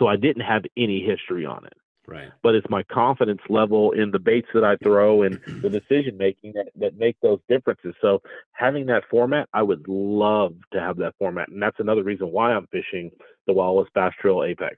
[0.00, 1.74] So I didn't have any history on it.
[2.08, 2.32] Right.
[2.42, 6.54] But it's my confidence level in the baits that I throw and the decision making
[6.54, 7.94] that, that make those differences.
[8.00, 8.20] So
[8.52, 11.50] having that format, I would love to have that format.
[11.50, 13.10] And that's another reason why I'm fishing
[13.46, 14.76] the Wild West Bass Trail Apex.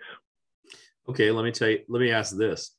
[1.09, 2.77] Okay, let me tell you, let me ask this.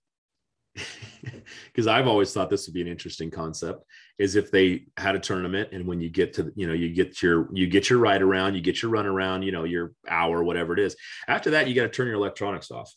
[1.65, 3.83] Because I've always thought this would be an interesting concept
[4.17, 7.21] is if they had a tournament and when you get to you know you get
[7.21, 10.43] your you get your ride around you get your run around you know your hour
[10.43, 10.95] whatever it is.
[11.27, 12.91] After that you got to turn your electronics off.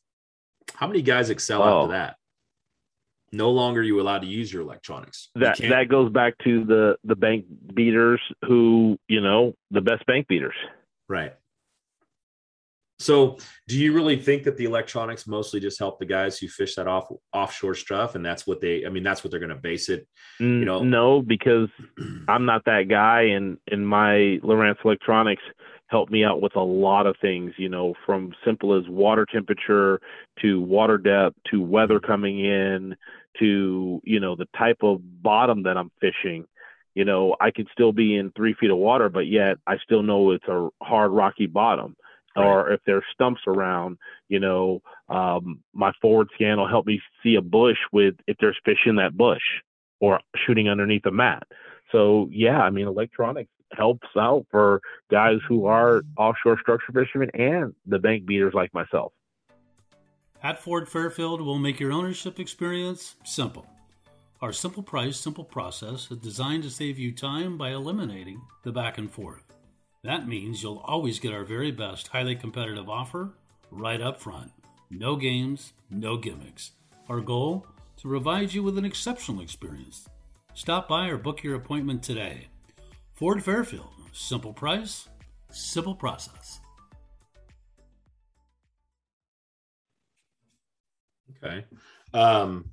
[0.75, 1.83] How many guys excel Oh.
[1.83, 2.17] after that?
[3.33, 5.31] No longer are you allowed to use your electronics.
[5.35, 10.07] That can't- that goes back to the the bank beaters who, you know, the best
[10.07, 10.55] bank beaters.
[11.09, 11.35] right
[12.99, 13.37] so
[13.69, 16.89] do you really think that the electronics mostly just help the guys who fish that
[16.89, 19.89] off offshore stuff and that's what they i mean that's what they're going to base
[19.89, 20.07] it
[20.39, 21.69] You mm, know- no, because
[22.29, 25.43] I'm not that guy, and and my Lowrance Electronics
[25.89, 27.53] helped me out with a lot of things.
[27.57, 30.01] You know, from simple as water temperature
[30.43, 32.07] to water depth to weather mm-hmm.
[32.07, 32.97] coming in
[33.39, 36.47] to you know the type of bottom that I'm fishing.
[36.95, 40.03] You know, I could still be in three feet of water, but yet I still
[40.03, 41.95] know it's a hard rocky bottom.
[42.37, 47.37] Or if there's stumps around, you know, um, my forward scan will help me see
[47.37, 49.43] a bush with if there's fish in that bush
[50.01, 51.45] or shooting underneath a mat.
[51.93, 57.75] So yeah, I mean electronics helps out for guys who are offshore structure fishermen and
[57.87, 59.13] the bank beaters like myself.
[60.43, 63.67] At Ford Fairfield, we'll make your ownership experience simple.
[64.43, 68.99] Our simple price, simple process is designed to save you time by eliminating the back
[68.99, 69.46] and forth.
[70.07, 73.33] That means you'll always get our very best highly competitive offer
[73.73, 74.53] right up front.
[74.89, 76.71] No games, no gimmicks.
[77.09, 77.67] Our goal?
[77.97, 80.09] To provide you with an exceptional experience.
[80.55, 82.47] Stop by or book your appointment today.
[83.15, 85.09] Ford Fairfield, simple price,
[85.51, 86.61] simple process.
[91.45, 91.65] Okay.
[92.15, 92.67] Um,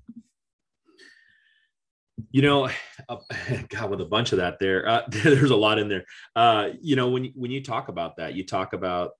[2.31, 2.69] you know,
[3.09, 3.17] uh,
[3.69, 6.05] God, with a bunch of that there, uh, there's a lot in there.
[6.35, 9.11] Uh, you know, when when you talk about that, you talk about,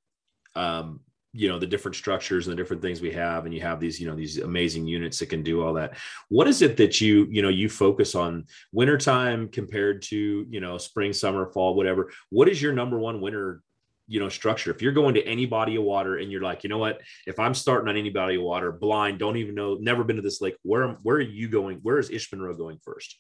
[0.56, 1.00] um,
[1.36, 4.00] you know, the different structures and the different things we have, and you have these,
[4.00, 5.98] you know, these amazing units that can do all that.
[6.30, 10.78] What is it that you, you know, you focus on wintertime compared to, you know,
[10.78, 12.12] spring, summer, fall, whatever?
[12.30, 13.64] What is your number one winter?
[14.08, 14.72] You know structure.
[14.72, 17.02] If you're going to any body of water and you're like you know what?
[17.26, 20.22] If i'm starting on any body of water blind don't even know never been to
[20.22, 21.80] this lake where where are you going?
[21.84, 23.20] Where is ish monroe going first?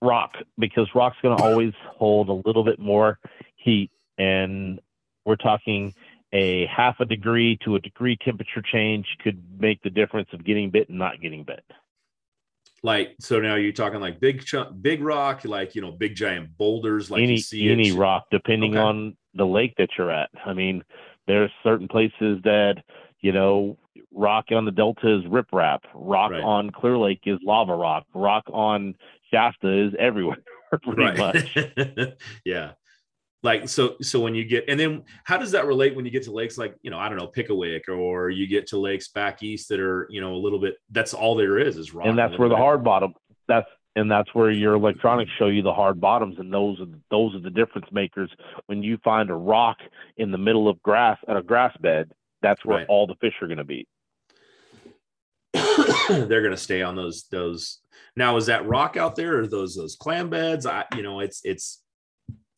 [0.00, 3.18] Rock, because rock's going to always hold a little bit more
[3.56, 4.80] heat, and
[5.24, 5.92] we're talking
[6.32, 10.70] a half a degree to a degree temperature change could make the difference of getting
[10.70, 11.64] bit and not getting bit.
[12.82, 16.56] Like so now you're talking like big chunk big rock like you know big giant
[16.56, 18.80] boulders like any you see any rock, depending Okay.
[18.82, 20.30] on the lake that you're at.
[20.44, 20.84] I mean,
[21.26, 22.76] there's certain places that
[23.20, 23.76] you know,
[24.12, 26.42] rock on the Delta is riprap, rock Right.
[26.42, 28.94] on Clear Lake is lava rock, rock on
[29.32, 30.36] Shasta is everywhere,
[30.82, 31.56] pretty much.
[32.44, 32.72] yeah.
[33.44, 36.24] Like so so when you get and then how does that relate when you get
[36.24, 39.42] to lakes like, you know, I don't know, Pickaway or you get to lakes back
[39.44, 42.08] east that are, you know, a little bit that's all there is is rock.
[42.08, 43.14] and that's where the hard bottom.
[43.46, 47.34] That's and that's where your electronics show you the hard bottoms, and those are those
[47.34, 48.30] are the difference makers.
[48.66, 49.78] When you find a rock
[50.16, 52.10] in the middle of grass at a grass bed,
[52.42, 52.86] that's where Right.
[52.88, 53.86] all the fish are going to be.
[56.08, 57.80] they're going to stay on those those
[58.16, 61.40] now is that rock out there or those those clam beds i you know it's
[61.44, 61.82] it's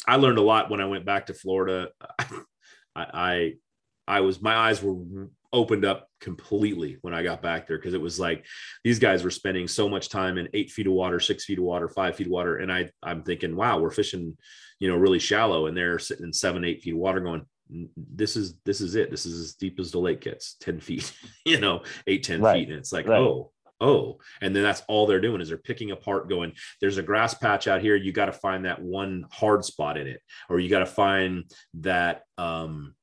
[0.06, 2.26] i learned a lot when i went back to florida i
[2.96, 3.52] i,
[4.06, 8.00] I was my eyes were opened up completely when i got back there because it
[8.00, 8.44] was like
[8.84, 11.64] these guys were spending so much time in eight feet of water six feet of
[11.64, 14.36] water five feet of water and i i'm thinking wow we're fishing
[14.78, 17.44] you know really shallow and they're sitting in seven eight feet of water going
[17.96, 21.12] this is this is it this is as deep as the lake gets 10 feet
[21.44, 22.60] you know eight ten Right.
[22.60, 23.20] feet and it's like Right.
[23.20, 27.02] oh oh and then that's all they're doing is they're picking apart going there's a
[27.02, 30.58] grass patch out here you got to find that one hard spot in it or
[30.58, 32.94] you got to find that um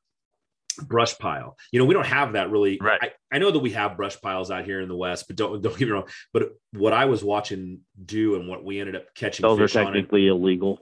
[0.85, 2.99] brush pile you know we don't have that really Right.
[3.01, 5.61] I, I know that we have brush piles out here in the west but don't
[5.61, 9.13] don't get me wrong but what i was watching do and what we ended up
[9.15, 10.79] catching Those are on in, technically illegal.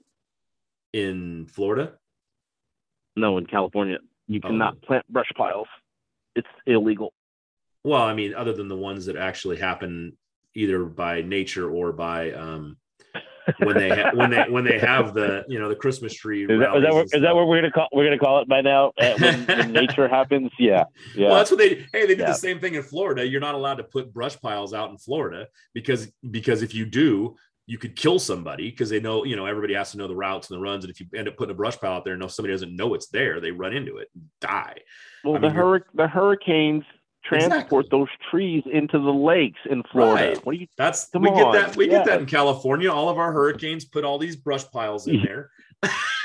[0.91, 1.93] in florida
[3.15, 4.47] No, in California, you Oh.
[4.49, 5.67] cannot plant brush piles.
[6.35, 7.13] It's illegal.
[7.85, 10.17] Well, I mean, other than the ones that actually happen
[10.55, 12.77] either by nature or by um,
[13.59, 16.43] when they ha- when they when they have the you know the Christmas tree.
[16.43, 18.61] Is that, is that, what, that what we're gonna call we're gonna call it by
[18.61, 18.91] now?
[18.99, 21.27] Uh, when, when nature happens, yeah, yeah.
[21.27, 21.85] Well, that's what they.
[21.93, 22.27] Hey, they did Yeah.
[22.27, 23.23] the same thing in Florida.
[23.27, 27.35] You're not allowed to put brush piles out in Florida because because if you do,
[27.67, 30.49] you could kill somebody because they know, you know, everybody has to know the routes
[30.49, 30.83] and the runs.
[30.85, 32.75] And if you end up putting a brush pile out there and if somebody doesn't
[32.75, 34.77] know it's there, they run into it and die.
[35.23, 36.83] Well, I the mean, you're- the hurricanes
[37.25, 40.29] transport those trees into the lakes in Florida.
[40.29, 40.45] Right.
[40.45, 40.67] What do you?
[40.77, 42.91] That's we get that we get that in California.
[42.91, 45.49] All of our hurricanes put all these brush piles in there.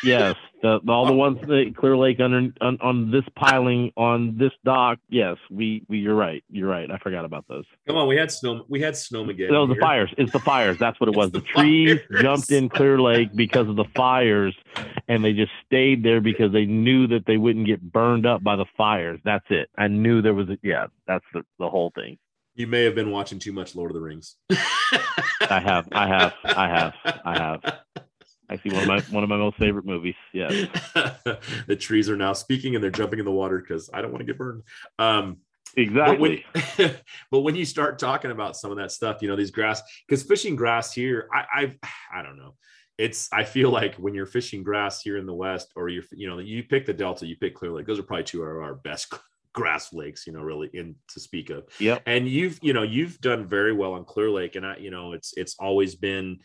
[0.03, 4.53] Yes, the, all the ones that Clear Lake under on, on this piling on this
[4.65, 4.99] dock.
[5.09, 6.43] Yes, we, we you're right.
[6.49, 6.91] You're right.
[6.91, 7.65] I forgot about those.
[7.87, 9.51] Come on, we had snow we had snow snowmageddon.
[9.51, 9.81] No, the here.
[9.81, 10.15] fires.
[10.19, 10.79] It's the fires.
[10.79, 11.31] That's what it was.
[11.31, 12.23] The, the trees fires.
[12.23, 14.55] jumped in Clear Lake because of the fires,
[15.09, 18.57] and they just stayed there because they knew that they wouldn't get burned up by
[18.57, 19.21] the fires.
[19.25, 19.69] That's it.
[19.77, 20.87] I knew there was a yeah.
[21.07, 22.19] That's the, the whole thing.
[22.55, 24.37] You may have been watching too much Lord of the Rings.
[24.51, 25.89] I have.
[25.93, 26.35] I have.
[26.45, 26.95] I have.
[27.25, 27.79] I have.
[28.51, 30.17] Actually, one of my one of my most favorite movies.
[30.33, 30.49] Yeah,
[31.67, 34.21] the trees are now speaking and they're jumping in the water because I don't want
[34.21, 34.63] to get burned.
[34.99, 35.39] Um,
[35.77, 36.45] Exactly.
[36.53, 36.97] But when,
[37.31, 40.23] but when you start talking about some of that stuff, you know, these grass, because
[40.23, 41.79] fishing grass here, I, I,
[42.21, 42.57] I don't know.
[42.99, 46.29] It's, I feel like when you're fishing grass here in the West, or you're, you
[46.29, 47.87] know, you pick the Delta, you pick Clear Lake.
[47.87, 49.15] Those are probably two of our best
[49.55, 51.65] grass lakes, you know, really in to speak of.
[51.79, 54.91] yeah And you've, you know, you've done very well on Clear Lake, and I, you
[54.91, 56.41] know, it's, it's always been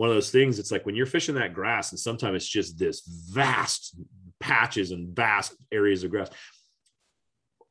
[0.00, 0.58] one of those things.
[0.58, 4.00] It's like when you're fishing that grass, and sometimes it's just this vast
[4.40, 6.30] patches and vast areas of grass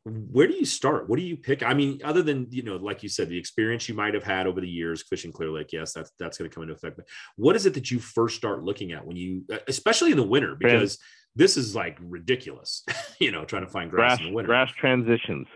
[0.06, 3.04] where do you start what do you pick i mean other than you know like
[3.04, 5.92] you said the experience you might have had over the years fishing clear lake yes
[5.94, 7.06] that's that's going to come into effect but
[7.36, 10.24] what is it that you first start looking at when you uh, especially in the
[10.24, 11.00] winter because
[11.36, 12.86] this is like ridiculous
[13.20, 15.48] you know trying to find grass, grass in the winter grass transitions.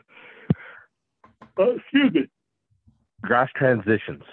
[1.58, 2.28] Oh, excuse me.
[3.22, 4.24] Grass transitions.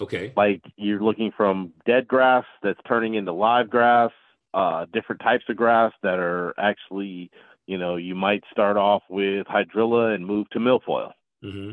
[0.00, 4.10] Okay Like you're looking from dead grass that's turning into live grass,
[4.54, 7.30] uh, different types of grass that are actually,
[7.66, 11.12] you know, you might start off with hydrilla and move to milfoil.
[11.42, 11.72] hmm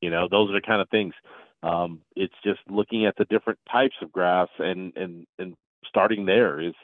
[0.00, 1.14] You know, those are the kind of things.
[1.62, 5.54] Um, it's just looking at the different types of grass and and and
[5.86, 6.74] starting there is,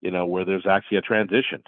[0.00, 1.62] you know, where there's actually a transition.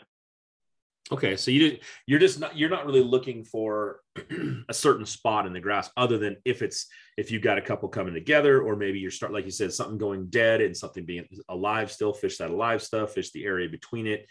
[1.13, 4.01] Okay so you did, you're just not you're not really looking for
[4.69, 6.87] a certain spot in the grass other than if it's
[7.17, 9.99] if you've got a couple coming together or maybe you're start like you said something
[9.99, 14.07] going dead and something being alive still fish that alive stuff fish the area between
[14.07, 14.27] it.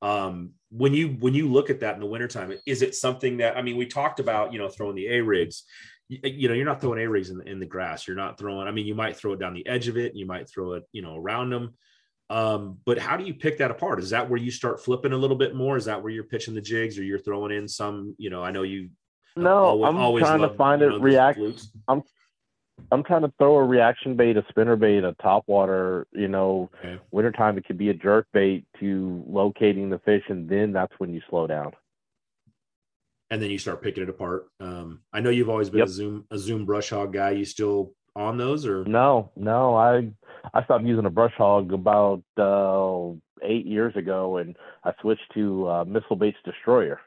[0.00, 3.56] Um when you when you look at that in the wintertime is it something that
[3.56, 5.64] i mean we talked about you know throwing the a rigs.
[6.08, 8.06] You, you know you're not throwing a rigs in, the- in the grass.
[8.06, 10.14] You're not throwing i mean you might throw it down the edge of it.
[10.14, 11.74] You might throw it you know around them
[12.32, 15.16] um but how do you pick that apart is that where you start flipping a
[15.16, 18.14] little bit more is that where you're pitching the jigs or you're throwing in some
[18.16, 18.88] you know i know you
[19.36, 21.38] No, alwa- I'm always trying to find you it know, react.
[21.38, 21.68] flukes.
[22.90, 26.06] I'm trying to throw a reaction bait, a spinner bait, a top water.
[26.12, 26.98] You know, Okay.
[27.10, 31.10] wintertime it could be a jerk bait to locating the fish, and then that's when
[31.14, 31.72] you slow down.
[33.30, 35.88] and then you start picking it apart um i know you've always been Yep.
[35.88, 40.10] a zoom a zoom brush hog guy you still on those or No, no, I
[40.54, 45.68] I stopped using a brush hog about uh, eight years ago, and I switched to
[45.68, 47.00] uh, missile baits destroyer.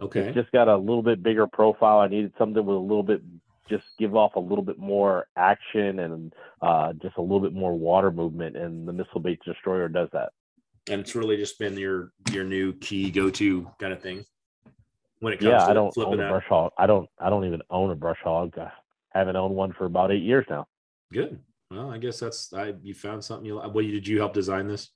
[0.00, 1.98] okay It's just got a little bit bigger profile.
[1.98, 3.20] I needed something with a little bit,
[3.68, 6.32] just give off a little bit more action and
[6.62, 10.30] uh, just a little bit more water movement, and the missile baits destroyer does that.
[10.90, 14.24] and it's really just been your your new key go-to kind of thing
[15.20, 16.72] when it comes Yeah, to I don't flipping own a brush hog.
[16.78, 17.08] I don't.
[17.18, 18.56] I don't even own a brush hog.
[19.18, 20.68] I haven't owned one for about eight years now.
[21.12, 21.40] good
[21.72, 24.68] well i guess that's i you found something you like what did you help design
[24.68, 24.90] this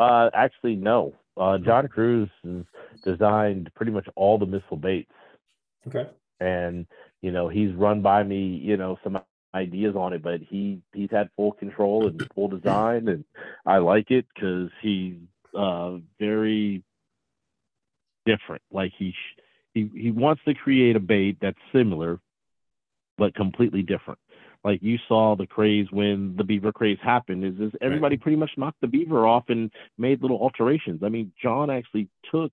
[0.00, 1.12] Uh, actually, no.
[1.36, 2.30] Uh, John Crews
[3.04, 5.12] designed pretty much all the missile baits,
[5.86, 6.08] okay
[6.40, 6.86] and
[7.20, 9.20] you know he's run by me, you know, some
[9.54, 13.24] ideas on it, but he he's had full control and full design, and
[13.66, 15.16] I like it because he's
[15.54, 16.82] uh very
[18.24, 18.62] different.
[18.72, 19.40] Like he sh-
[19.74, 22.20] he he wants to create a bait that's similar,
[23.20, 24.18] but completely different.
[24.64, 28.50] Like you saw the craze when the beaver craze happened, is is everybody pretty much
[28.56, 31.02] knocked the beaver off and made little alterations.
[31.04, 32.52] I mean, John actually took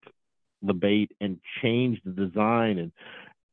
[0.61, 2.91] the bait and changed the design and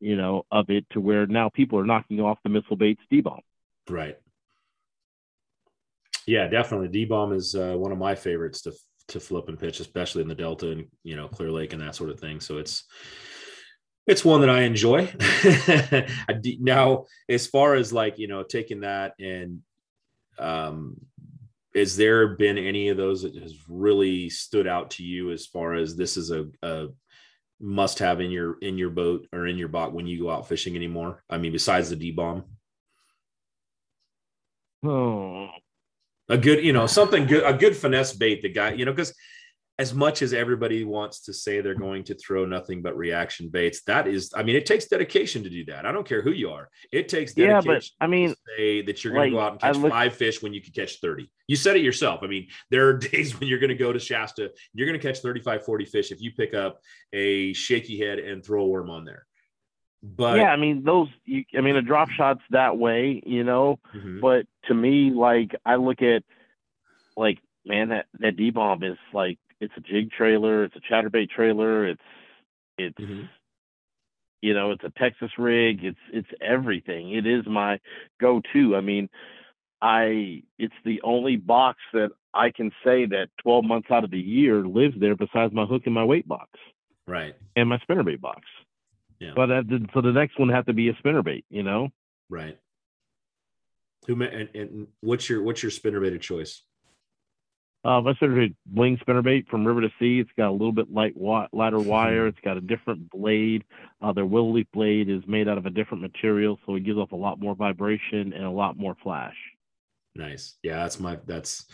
[0.01, 3.21] you know of it to where now people are knocking off the missile baits D
[3.21, 3.41] Bomb.
[3.91, 4.17] right
[6.27, 8.73] yeah definitely d-bomb is uh, one of my favorites to
[9.09, 11.95] to flip and pitch especially in the delta and you know clear lake and that
[11.95, 12.85] sort of thing so it's
[14.07, 15.11] it's one that I enjoy.
[16.61, 19.61] Now, as far as like you know, taking that and
[20.39, 20.97] um,
[21.75, 25.75] is there been any of those that has really stood out to you as far
[25.75, 26.89] as this is a, a
[27.61, 30.49] must have in your in your boat or in your boat when you go out
[30.49, 31.23] fishing anymore?
[31.31, 32.45] I mean, besides the D bomb,
[34.85, 35.49] Oh,
[36.29, 38.43] a good you know something good a good finesse bait.
[38.43, 39.15] The guy you know because
[39.79, 43.83] as much as everybody wants to say they're going to throw nothing but reaction baits,
[43.85, 45.85] that is, I mean, it takes dedication to do that.
[45.85, 46.69] I don't care who you are.
[46.93, 47.71] It takes dedication.
[47.73, 49.77] Yeah, but I mean, to say that you're going like, to go out and catch
[49.77, 51.29] look- five fish when you could catch 30.
[51.49, 52.21] You said it yourself.
[52.23, 55.05] I mean, there are days when you're going to go to Shasta, you're going to
[55.05, 56.81] catch 35, 40 fish if you pick up
[57.13, 59.27] a shaky head and throw a worm on there.
[60.05, 61.09] But yeah, I mean those.
[61.25, 63.81] You, I mean a drop shot's that way, you know.
[63.95, 64.21] Mhm.
[64.21, 66.25] But to me, like I look at,
[67.17, 71.31] like man, that that D bomb is like it's a jig trailer, it's a chatterbait
[71.31, 72.03] trailer, it's
[72.79, 73.29] it's Mhm.
[74.43, 77.13] you know it's a Texas rig, it's it's everything.
[77.13, 77.81] It is my
[78.21, 78.77] go-to.
[78.77, 79.09] I mean,
[79.81, 84.19] I it's the only box that I can say that 12 months out of the
[84.19, 86.51] year lives there besides my hook and my weight box
[87.07, 88.43] right, and my spinnerbait box.
[89.21, 89.33] Yeah.
[89.37, 91.91] But that, so the next one had to be a spinnerbait, you know.
[92.29, 92.59] right.
[94.07, 96.63] Who and, and what's your what's your spinnerbait of choice?
[97.85, 100.21] Uh, my spinnerbait bling spinnerbait from River2Sea.
[100.21, 102.27] It's got a little bit light wa- lighter wire.
[102.27, 103.65] It's got a different blade.
[104.01, 106.99] Uh, their willow leaf blade is made out of a different material, so it gives
[106.99, 109.37] off a lot more vibration and a lot more flash.
[110.15, 110.57] Nice.
[110.63, 111.67] Yeah, that's my that's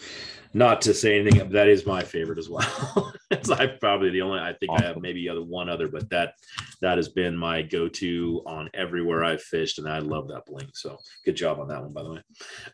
[0.55, 3.13] not to say anything, that is my favorite as well.
[3.31, 6.35] it's I probably the only I think I have maybe other one other, but that
[6.81, 10.69] that has been my go-to on everywhere I've fished, and I love that bling.
[10.75, 12.23] So good job on that one, by the way.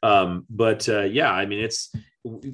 [0.03, 1.93] Um, but uh, yeah, I mean it's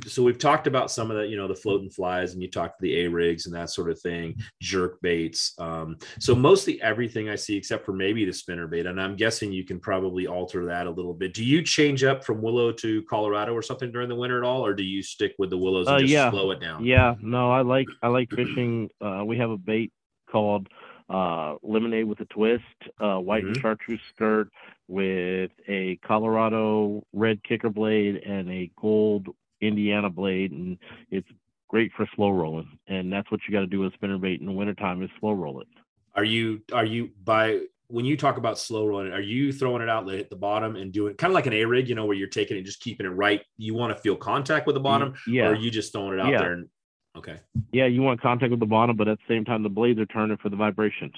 [0.07, 2.79] so we've talked about some of the you know the floating flies, and you talked
[2.79, 5.55] to the A rigs and that sort of thing, jerk baits.
[5.59, 9.51] Um, so mostly everything I see, except for maybe the spinner bait, and I'm guessing
[9.51, 11.33] you can probably alter that a little bit.
[11.33, 14.67] Do you change up from Willow to Colorado or something during the winter at all,
[14.67, 16.31] or do you stick with the willows and Uh, just yeah.
[16.31, 16.85] slow it down?
[16.85, 18.90] Yeah, no, I like I like fishing.
[19.01, 19.93] Uh, we have a bait
[20.30, 20.68] called
[21.09, 22.64] uh, lemonade with a twist,
[23.01, 23.61] uh, white Mhm.
[23.61, 24.49] chartreuse skirt
[24.88, 29.28] with a Colorado red kicker blade and a gold
[29.61, 30.78] Indiana blade, and
[31.11, 31.28] it's
[31.68, 32.78] great for slow rolling.
[32.86, 35.32] And that's what you got to do with spinner bait in the wintertime is slow
[35.32, 35.68] roll it.
[36.14, 39.88] Are you are you by when you talk about slow rolling, are you throwing it
[39.88, 42.16] out at the bottom and doing kind of like an A rig, you know, where
[42.16, 43.43] you're taking it, just keeping it right?
[43.59, 46.20] You want to feel contact with the bottom, Yeah, or are you just throwing it
[46.20, 46.38] out Yeah.
[46.38, 46.53] there?
[46.55, 46.68] And
[47.17, 47.41] okay,
[47.73, 50.07] yeah, you want contact with the bottom, but at the same time the blades are
[50.07, 51.13] turning for the vibration.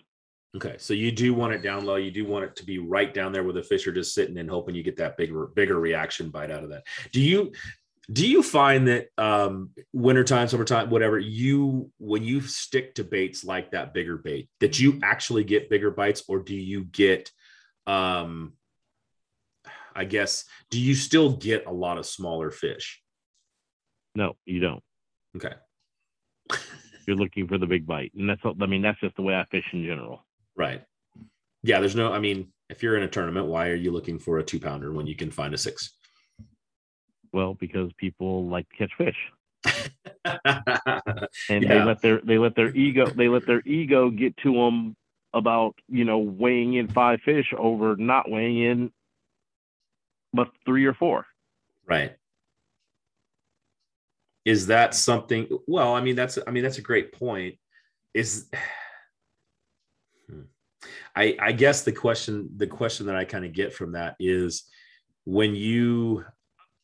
[0.57, 0.77] okay.
[0.79, 1.97] So you do want it down low.
[1.97, 4.39] You do want it to be right down there where the fish are just sitting
[4.39, 6.85] and hoping you get that bigger bigger reaction bite out of that.
[7.13, 7.53] Do you
[8.13, 13.71] do you find that um wintertime, summertime, whatever, you when you stick to baits like
[13.71, 17.31] that bigger bait, that you actually get bigger bites, or do you get
[17.87, 18.53] um
[19.97, 23.01] I guess do you still get a lot of smaller fish?
[24.15, 24.83] No, you don't.
[25.37, 25.55] Okay.
[27.07, 29.45] You're looking for the big bite, and that's I mean that's just the way I
[29.51, 30.25] fish in general.
[30.57, 30.83] Right.
[31.63, 34.39] Yeah, there's no I mean, if you're in a tournament, why are you looking for
[34.39, 35.93] a two pounder when you can find a six?
[37.33, 39.17] Well, because people like to catch fish.
[40.25, 41.69] and Yeah.
[41.69, 44.97] they let their they let their ego they let their ego get to them
[45.33, 48.93] about you know weighing in five fish over not weighing in
[50.33, 51.27] but three or four
[51.87, 52.17] Right.
[54.45, 55.49] Is that something?
[55.67, 57.57] Well, I mean, that's I mean, that's a great point.
[58.13, 58.49] Is
[60.29, 60.43] Hmm.
[61.17, 64.65] I I guess the question the question that I kind of get from that is
[65.25, 66.25] when you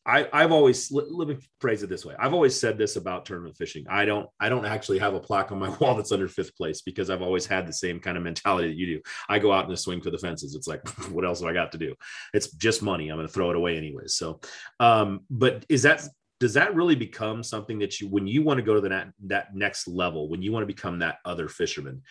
[0.03, 2.15] I, I've always let, let me phrase it this way.
[2.17, 3.85] I've always said this about tournament fishing.
[3.87, 6.81] I don't I don't actually have a plaque on my wall that's under fifth place
[6.81, 9.01] because I've always had the same kind of mentality that you do.
[9.29, 10.55] I go out and swing for the fences.
[10.55, 11.93] It's like, what else do I got to do?
[12.33, 13.09] It's just money.
[13.09, 14.15] I'm going to throw it away anyways.
[14.15, 14.41] So,
[14.79, 16.03] um, but is that
[16.41, 19.13] does that really become something that you when you want to go to the that,
[19.27, 22.01] that next level when you want to become that other fisherman?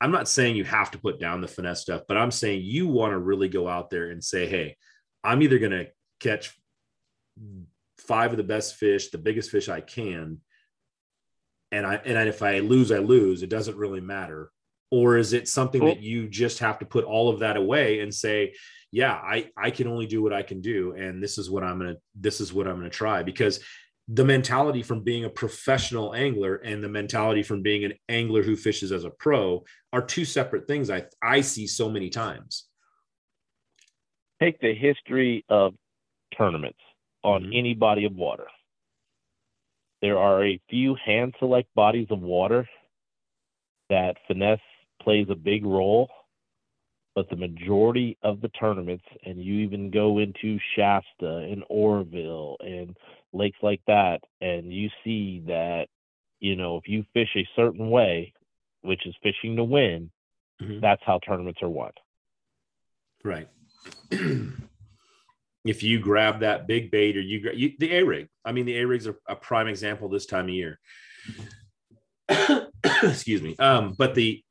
[0.00, 2.86] I'm not saying you have to put down the finesse stuff, but I'm saying you
[2.86, 4.76] want to really go out there and say, hey,
[5.24, 5.88] I'm either going to
[6.20, 6.56] catch
[7.98, 10.38] five of the best fish, the biggest fish I can,
[11.72, 13.42] and I and if I lose, I lose.
[13.42, 14.52] It doesn't really matter.
[14.92, 17.98] Or is it something Well- that you just have to put all of that away
[17.98, 18.54] and say,
[18.92, 21.78] yeah, I I can only do what I can do, and this is what I'm
[21.78, 23.60] gonna this is what I'm gonna try because
[24.08, 28.56] the mentality from being a professional angler and the mentality from being an angler who
[28.56, 30.90] fishes as a pro are two separate things.
[30.90, 32.66] I I see so many times.
[34.40, 35.74] take the history of
[36.36, 36.78] tournaments
[37.22, 37.56] on Mhm.
[37.58, 38.46] any body of water
[40.00, 42.66] there are a few hand select bodies of water
[43.90, 44.58] that finesse
[45.02, 46.08] plays a big role
[47.14, 52.96] but the majority of the tournaments, and you even go into Shasta and Oroville and
[53.32, 55.88] lakes like that, and you see that,
[56.38, 58.32] you know, if you fish a certain way,
[58.82, 60.10] which is fishing to win,
[60.60, 60.80] Mhm.
[60.80, 61.92] that's how tournaments are won.
[63.24, 63.48] Right.
[65.64, 68.78] if you grab that big bait or you, you the A rig, I mean, the
[68.78, 70.78] A rigs are a prime example this time of year.
[73.02, 73.56] excuse me.
[73.58, 74.42] Um, but the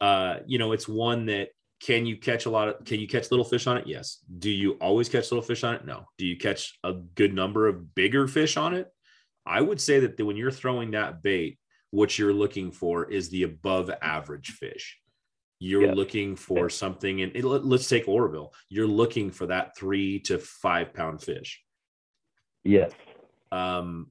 [0.00, 1.50] uh, you know, it's one that
[1.84, 3.86] can you catch a lot of can you catch little fish on it?
[3.86, 4.18] Yes.
[4.38, 5.84] Do you always catch little fish on it?
[5.84, 6.06] No.
[6.16, 8.88] Do you catch a good number of bigger fish on it?
[9.44, 11.58] I would say that when you're throwing that bait,
[11.90, 14.98] what you're looking for is the above average fish.
[15.58, 15.96] You're Yes.
[15.96, 18.52] looking for something, and it, let- let's take Oroville.
[18.70, 21.62] You're looking for that three to five pound fish.
[22.64, 22.92] Yes.
[23.52, 24.10] Um,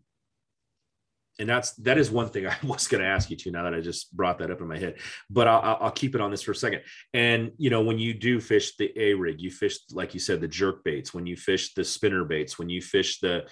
[1.40, 3.74] and that's that is one thing I was going to ask you to now that
[3.74, 4.96] I just brought that up in my head.
[5.30, 6.82] But I'll, I'll- keep it on this for a second.
[7.14, 10.42] And you know, when you do fish the A rig, you fish like you said
[10.42, 11.14] the jerk baits.
[11.14, 13.46] When you fish the spinner baits, when you fish the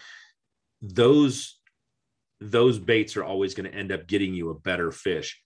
[0.82, 1.60] those
[2.40, 5.40] those baits are always going to end up getting you a better fish.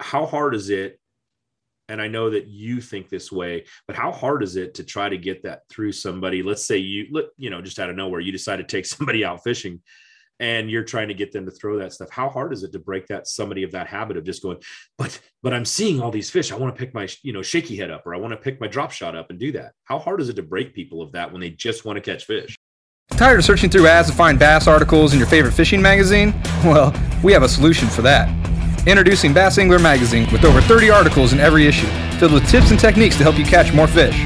[0.00, 0.98] How hard is it?
[1.90, 5.10] And I know that you think this way, but how hard is it to try
[5.10, 6.42] to get that through somebody?
[6.42, 9.44] Let's say you, you know, just out of nowhere, you decide to take somebody out
[9.44, 9.82] fishing
[10.40, 12.10] and you're trying to get them to throw that stuff.
[12.10, 14.58] How hard is it to break that somebody of that habit of just going,
[14.98, 16.52] but, but I'm seeing all these fish.
[16.52, 18.60] I want to pick my, you know, shaky head up or I want to pick
[18.60, 19.72] my drop shot up and do that.
[19.84, 22.24] How hard is it to break people of that when they just want to catch
[22.24, 22.56] fish?
[23.10, 26.34] Tired of searching through ads to find bass articles in your favorite fishing magazine?
[26.64, 28.26] Well, we have a solution for that.
[28.86, 31.86] Introducing Bass Angler Magazine with over 30 articles in every issue,
[32.18, 34.16] filled with tips and techniques to help you catch more fish.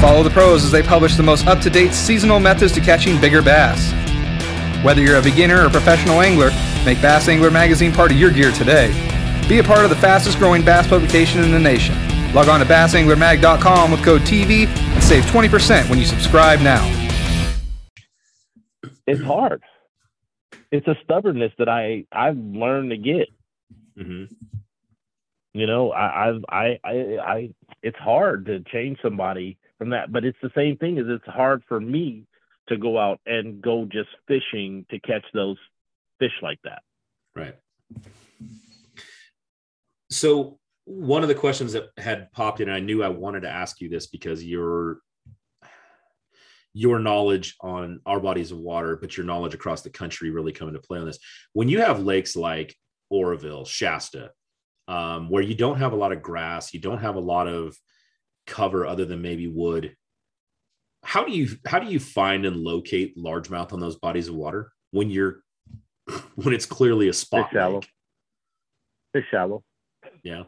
[0.00, 3.20] Follow the pros as they publish the most up to date seasonal methods to catching
[3.20, 3.92] bigger bass.
[4.82, 6.50] Whether you're a beginner or professional angler,
[6.84, 8.92] make Bass Angler Magazine part of your gear today.
[9.48, 11.94] Be a part of the fastest growing bass publication in the nation.
[12.34, 16.84] Log on to bassanglermag.com with code TV and save 20% when you subscribe now.
[19.06, 19.62] It's hard.
[20.72, 23.28] It's a stubbornness that I I've learned to get.
[23.96, 24.34] Mm-hmm.
[25.54, 26.92] You know, I I've I I,
[27.24, 31.26] I it's hard to change somebody from that, but it's the same thing as it's
[31.26, 32.24] hard for me
[32.68, 35.56] to go out and go just fishing to catch those
[36.18, 36.82] fish like that.
[37.34, 37.56] Right.
[40.10, 43.50] So one of the questions that had popped in, and I knew I wanted to
[43.50, 44.98] ask you this because your
[46.72, 50.68] your knowledge on our bodies of water, but your knowledge across the country really come
[50.68, 51.18] into play on this.
[51.54, 52.76] When you have lakes like
[53.08, 54.30] Oroville, Shasta,
[54.86, 57.74] um, where you don't have a lot of grass, you don't have a lot of
[58.46, 59.96] cover other than maybe wood.
[61.06, 64.72] How do you how do you find and locate largemouth on those bodies of water
[64.90, 65.40] when you're
[66.34, 67.76] when it's clearly a spot shallow.
[67.76, 67.88] lake?
[69.12, 69.62] Fish shallow.
[70.24, 70.44] Yeah.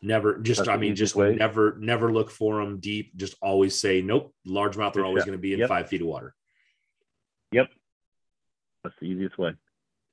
[0.00, 1.34] Never just That's I mean just way.
[1.34, 3.14] never never look for them deep.
[3.16, 4.34] Just always say nope.
[4.48, 5.68] Largemouth are always going to be in Yep.
[5.68, 6.34] five feet of water.
[7.52, 7.68] Yep.
[8.82, 9.52] That's the easiest way.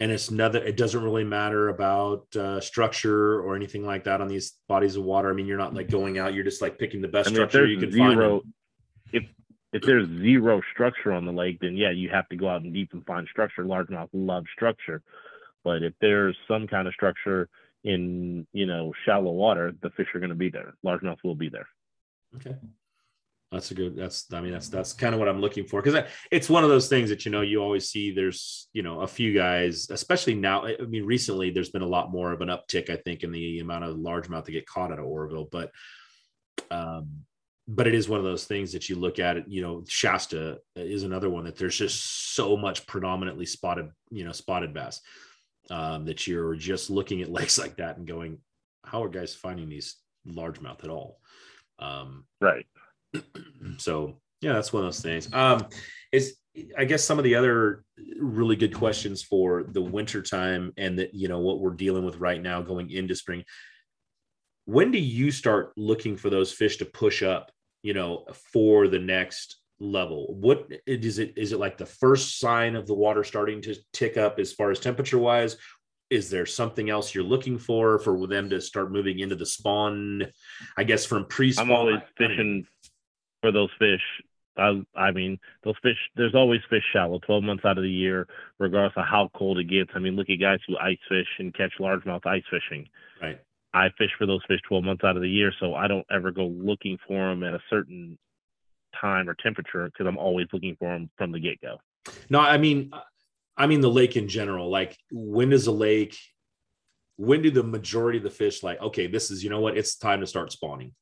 [0.02, 0.58] And it's another.
[0.64, 5.04] It doesn't really matter about uh, structure or anything like that on these bodies of
[5.04, 5.30] water.
[5.30, 6.34] I mean, you're not like going out.
[6.34, 8.14] You're just like picking the best I mean, structure you can find.
[8.14, 8.41] zero,
[9.14, 9.24] if
[9.74, 12.74] if there's zero structure on the lake, then yeah, you have to go out and
[12.74, 13.64] deep and find structure.
[13.64, 15.04] Largemouth love structure,
[15.64, 17.47] but if there's some kind of structure
[17.84, 20.74] in you know shallow water, the fish are going to be there.
[20.84, 21.68] Largemouth will be there.
[22.38, 22.56] Okay.
[23.52, 23.97] That's a good.
[23.97, 24.32] That's.
[24.34, 26.88] I mean, that's that's kind of what I'm looking for because it's one of those
[26.88, 28.12] things that you know you always see.
[28.12, 30.66] There's you know a few guys, especially now.
[30.66, 33.60] I mean, recently there's been a lot more of an uptick, I think, in the
[33.60, 35.49] amount of largemouth that get caught out of Oroville.
[35.52, 35.72] But,
[36.72, 37.26] um,
[37.68, 39.36] but it is one of those things that you look at.
[39.36, 44.24] It, you know, Shasta is another one that there's just so much predominantly spotted, you
[44.24, 45.02] know, spotted bass
[45.70, 48.38] um, that you're just looking at lakes like that and going,
[48.86, 51.20] how are guys finding these largemouth at all?
[51.80, 52.66] Um, Right.
[53.78, 55.32] so yeah that's one of those things.
[55.34, 55.68] Um
[56.12, 56.36] is
[56.78, 57.86] i guess some of the other
[58.20, 62.18] really good questions for the winter time and that you know what we're dealing with
[62.18, 63.43] right now going into spring.
[64.66, 67.51] When do you start looking for those fish to push up
[67.84, 70.36] you know for the next level?
[70.39, 74.18] What is it is it like the first sign of the water starting to tick
[74.18, 75.57] up as far as temperature wise
[76.09, 80.28] is there something else you're looking for for them to start moving into the spawn
[80.78, 81.68] i guess from pre-spawn?
[81.68, 82.68] I'm always fishing
[83.42, 84.02] for those fish.
[84.58, 85.98] I, I mean, those fish.
[86.16, 88.28] There's always fish shallow, 12 months out of the year,
[88.60, 89.92] regardless of how cold it gets.
[89.96, 92.88] I mean, look at guys who ice fish and catch largemouth ice fishing.
[93.22, 93.39] right
[93.74, 96.32] I fish for those fish 12 months out of the year, so I don't ever
[96.32, 98.18] go looking for them at a certain
[99.00, 101.78] time or temperature because I'm always looking for them from the get go.
[102.30, 102.92] No, I mean,
[103.56, 104.70] I mean the lake in general.
[104.70, 106.18] Like, when does a lake?
[107.16, 108.82] When do the majority of the fish like?
[108.82, 109.78] Okay, this is you know what?
[109.78, 110.94] It's time to start spawning.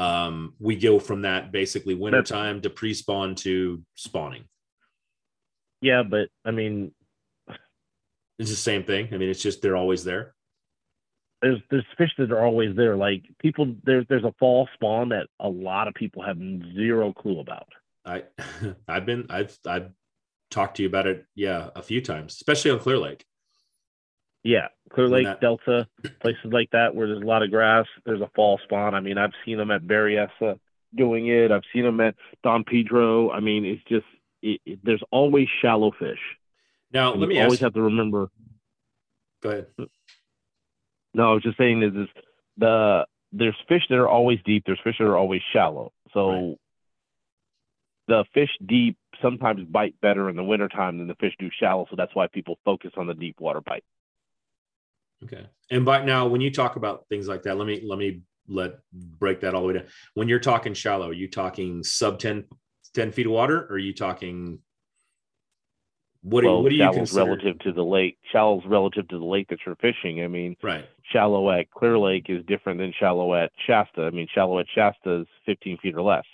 [0.00, 4.44] Um, we go from that basically winter time to pre-spawn to spawning.
[5.82, 6.92] Yeah, but I mean,
[8.38, 9.08] It's the same thing.
[9.12, 10.34] I mean, it's just they're always there.
[11.42, 12.96] there's there's fish that are always there.
[12.96, 16.38] Like people, there's there's a fall spawn that a lot of people have
[16.74, 17.68] zero clue about.
[18.04, 18.24] I,
[18.88, 19.90] I've been, I've, I've
[20.50, 23.24] talked to you about it, yeah, a few times, especially on Clear Lake.
[24.42, 25.86] Yeah, Clear Lake, that- Delta,
[26.20, 27.86] places like that where there's a lot of grass.
[28.06, 28.94] There's a fall spawn.
[28.94, 30.58] I mean, I've seen them at Berryessa
[30.94, 31.52] doing it.
[31.52, 33.30] I've seen them at Don Pedro.
[33.30, 34.06] I mean, it's just
[34.42, 36.18] it, it, there's always shallow fish.
[36.92, 38.30] Now, And let me always have to remember.
[39.42, 39.66] Go ahead.
[41.14, 42.08] No, I was just saying is is
[42.56, 44.64] the there's fish that are always deep.
[44.66, 45.92] There's fish that are always shallow.
[46.12, 46.56] So Right.
[48.08, 51.86] the fish deep sometimes bite better in the wintertime than the fish do shallow.
[51.90, 53.84] So that's why people focus on the deep water bite.
[55.24, 55.46] Okay.
[55.70, 58.78] And by now, when you talk about things like that, let me let me let
[58.92, 59.86] break that all the way down.
[60.14, 62.44] When you're talking shallow, are you talking sub 10,
[62.94, 64.60] 10 feet of water, or are you talking
[66.22, 67.24] what do, what do you consider?
[67.24, 68.18] relative to the lake.
[68.30, 70.22] Shallow's relative to the lake that you're fishing.
[70.22, 70.84] I mean, Right.
[71.12, 74.02] shallow at Clear Lake is different than shallow at Shasta.
[74.02, 76.24] I mean, shallow at Shasta is 15 feet or less.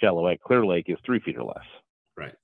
[0.00, 1.64] Shallow at Clear Lake is three feet or less.
[2.16, 2.34] Right.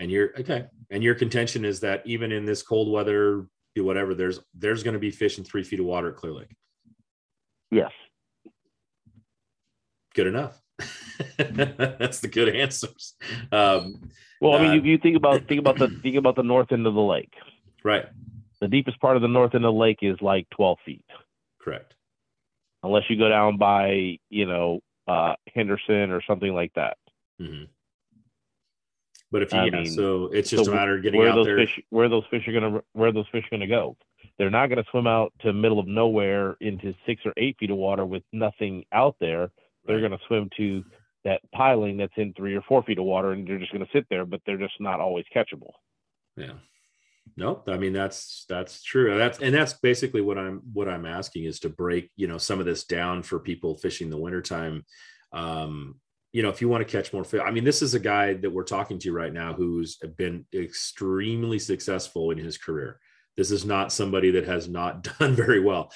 [0.00, 0.66] And your okay.
[0.90, 3.46] And your contention is that even in this cold weather,
[3.76, 6.54] whatever, there's there's going to be fish in three feet of water at Clear Lake.
[7.70, 7.92] Yes.
[10.14, 10.60] Good enough.
[11.38, 13.14] That's the good answers.
[13.52, 14.10] Um,
[14.40, 16.72] Well, I mean, Uh, if you think about think about the think about the north
[16.72, 17.32] end of the lake.
[17.84, 18.06] right.
[18.60, 21.04] The deepest part of the north end of the lake is like 12 feet,
[21.62, 21.94] Correct.
[22.82, 26.98] unless you go down by you know uh, Henderson or something like that.
[27.38, 27.64] hmm
[29.30, 31.28] But if you, I yeah, mean, so it's just so a matter of getting where
[31.30, 31.56] out those there.
[31.58, 33.96] fish where those fish are gonna where those fish are gonna go.
[34.38, 37.76] They're not gonna swim out to middle of nowhere into six or eight feet of
[37.76, 39.50] water with nothing out there.
[39.86, 40.84] They're gonna swim to
[41.24, 44.06] that piling that's in three or four feet of water, and they're just gonna sit
[44.10, 45.72] there, but they're just not always catchable.
[46.36, 46.54] Yeah.
[47.36, 49.16] No, I mean that's that's true.
[49.16, 52.58] That's and that's basically what I'm what I'm asking is to break, you know, some
[52.58, 54.84] of this down for people fishing the wintertime.
[55.32, 56.00] Um,
[56.32, 58.34] you know, if you want to catch more fish, I mean, this is a guy
[58.34, 63.00] that we're talking to right now who's been extremely successful in his career.
[63.36, 65.92] This is not somebody that has not done very well.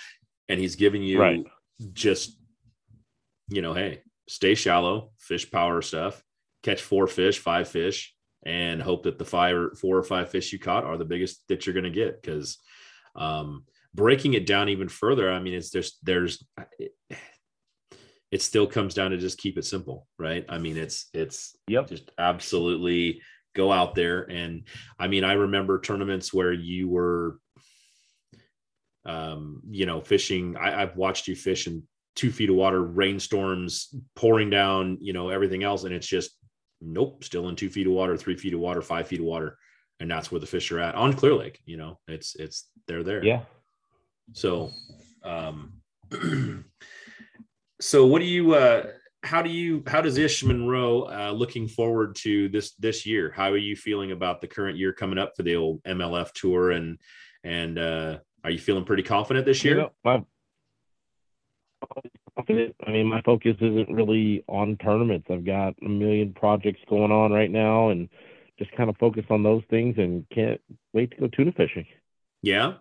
[0.48, 1.44] And he's giving you Right.
[1.92, 2.38] just,
[3.48, 6.22] you know, hey, stay shallow, fish power stuff,
[6.62, 8.14] catch four fish, five fish,
[8.44, 11.46] and hope that the five or four or five fish you caught are the biggest
[11.48, 12.20] that you're going to get.
[12.20, 12.58] Because
[13.14, 13.64] um,
[13.94, 16.44] breaking it down even further, I mean, it's just there's
[18.34, 20.44] it, still comes down to just keep it simple, right?
[20.48, 21.88] I mean, it's it's Yep.
[21.88, 23.22] just absolutely
[23.54, 24.64] go out there and
[24.98, 27.38] I mean, I remember tournaments where you were
[29.06, 30.56] um, you know, fishing.
[30.56, 31.82] I, I've watched you fish in
[32.16, 36.30] two feet of water, rainstorms pouring down, you know, everything else, and it's just
[36.80, 39.58] nope, still in two feet of water, three feet of water, five feet of water,
[40.00, 41.60] and that's where the fish are at on Clear Lake.
[41.66, 43.24] You know, it's it's they're there.
[43.24, 43.42] Yeah.
[44.32, 44.70] So,
[45.22, 45.74] um,
[47.80, 48.54] so what do you?
[48.54, 48.84] uh
[49.24, 49.82] how do you?
[49.86, 53.32] How does Ish Monroe uh, looking forward to this this year?
[53.34, 56.72] How are you feeling about the current year coming up for the old MLF tour
[56.72, 56.98] and
[57.42, 59.76] and uh, are you feeling pretty confident this year?
[62.86, 65.28] I mean, my focus isn't really on tournaments.
[65.30, 68.08] I've got a million projects going on right now, and
[68.58, 70.60] just kind of focus on those things, and can't
[70.92, 71.86] wait to go tuna fishing.
[72.42, 72.74] Yeah.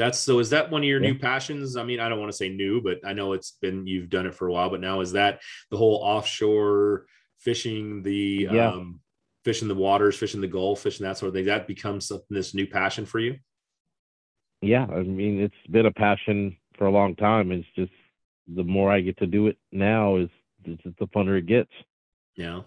[0.00, 1.10] That's so is that one of your Yeah.
[1.12, 1.76] new passions?
[1.76, 4.24] I mean, I don't want to say new, but I know it's been you've done
[4.26, 7.06] it for a while, but now is that the whole offshore
[7.38, 8.70] fishing the Yeah.
[8.72, 9.00] um
[9.44, 12.54] fishing the waters, fishing the Gulf, fishing that sort of thing, that becomes something this
[12.54, 13.38] new passion for you?
[14.62, 17.52] Yeah, I mean, it's been a passion for a long time.
[17.52, 17.92] It's just
[18.46, 20.28] the more I get to do it now, is
[20.64, 21.72] it's the funner it gets.
[22.36, 22.62] Yeah.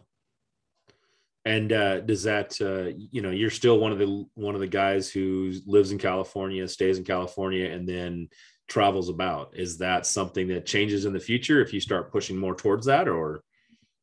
[1.45, 4.67] And uh, does that uh, you know you're still one of the one of the
[4.67, 8.29] guys who lives in California, stays in California, and then
[8.69, 9.53] travels about?
[9.53, 13.09] Is that something that changes in the future if you start pushing more towards that,
[13.09, 13.43] or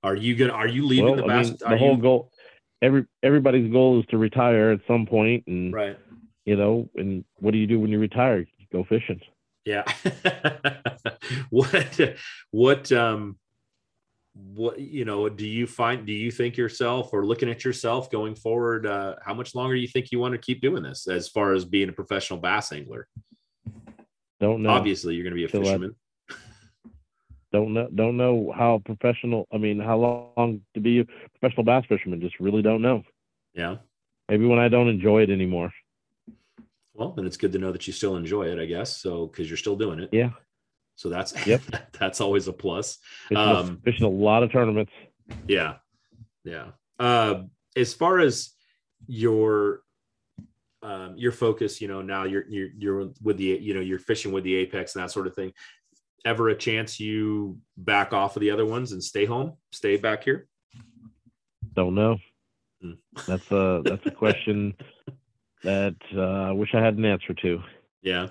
[0.03, 2.30] are you gonna are you leaving well, the I mean, the whole you- goal,
[2.82, 5.99] every everybody's goal is to retire at some point, and right?
[6.45, 8.41] you know, and what do you do when you retire?
[8.41, 9.20] You go fishing.
[9.64, 9.84] Yeah.
[11.51, 12.16] what
[12.51, 13.38] what um
[14.55, 18.34] what you know do you find do you think yourself or looking at yourself going
[18.34, 21.53] forward uh how much longer you think you want to keep doing this as far
[21.53, 23.07] as being a professional bass angler
[24.41, 24.70] Don't know.
[24.70, 25.95] obviously you're going to be a Till I- fisherman
[27.53, 27.88] Don't know.
[27.93, 29.49] Don't know how professional.
[29.53, 31.05] I mean, how long to be a
[31.41, 32.20] professional bass fisherman?
[32.20, 33.03] Just really don't know.
[33.55, 33.76] yeah
[34.28, 35.72] Maybe when I don't enjoy it anymore.
[36.95, 39.49] well then it's good to know that you still enjoy it i guess so because
[39.51, 40.30] you're still doing it Yeah.
[41.01, 41.63] So that's Yep.
[41.99, 42.99] that's always a plus
[43.29, 44.93] Fishing, Um, a, fishing a lot of tournaments.
[45.49, 45.77] Yeah.
[46.45, 46.73] Yeah.
[46.99, 47.45] Uh,
[47.75, 48.51] as far as
[49.07, 49.81] your
[50.83, 54.31] um, your focus, you know, now you're you're you're with the you know you're fishing
[54.31, 55.55] with the apex and that sort of thing.
[56.27, 60.23] Ever a chance you back off of the other ones and stay home, stay back
[60.25, 60.49] here?
[61.75, 62.19] Don't know.
[62.83, 62.93] Hmm.
[63.27, 64.75] That's a that's a question
[65.65, 67.63] that uh, I wish I had an answer to.
[68.03, 68.29] Yeah.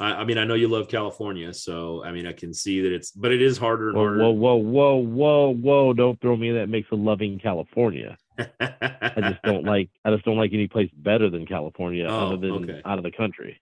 [0.00, 2.92] I, I mean, I know you love California, so I mean, I can see that
[2.92, 4.18] it's, but it is harder and Whoa, harder.
[4.24, 5.92] whoa, whoa, whoa, whoa, whoa!
[5.92, 8.16] Don't throw me in that makes a loving California.
[8.38, 9.90] I just don't like.
[10.04, 12.82] I just don't like any place better than California, Oh, other than okay.
[12.84, 13.60] out of the country.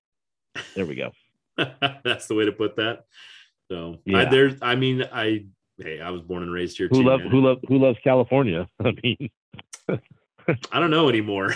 [0.74, 1.11] There we go.
[2.05, 3.05] That's the way to put that.
[3.70, 5.45] So I, there's, I mean, I,
[5.76, 8.66] hey, I was born and raised here Who love who love who loves California?
[8.84, 9.30] I mean,
[10.72, 11.55] I don't know anymore.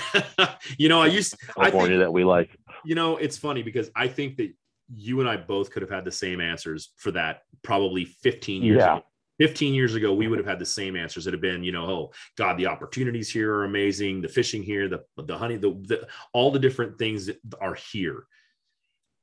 [0.76, 2.50] you know, I used, I California think, that we like.
[2.84, 4.52] you know, it's funny because I think that
[4.94, 8.78] you and I both could have had the same answers for that probably 15 years
[8.78, 8.96] Yeah.
[8.96, 9.04] ago.
[9.38, 11.26] 15 years ago, we would have had the same answers.
[11.26, 14.20] It'd have been, you know, oh God, the opportunities here are amazing.
[14.20, 18.26] The fishing here, the the honey, the, the all the different things that are here.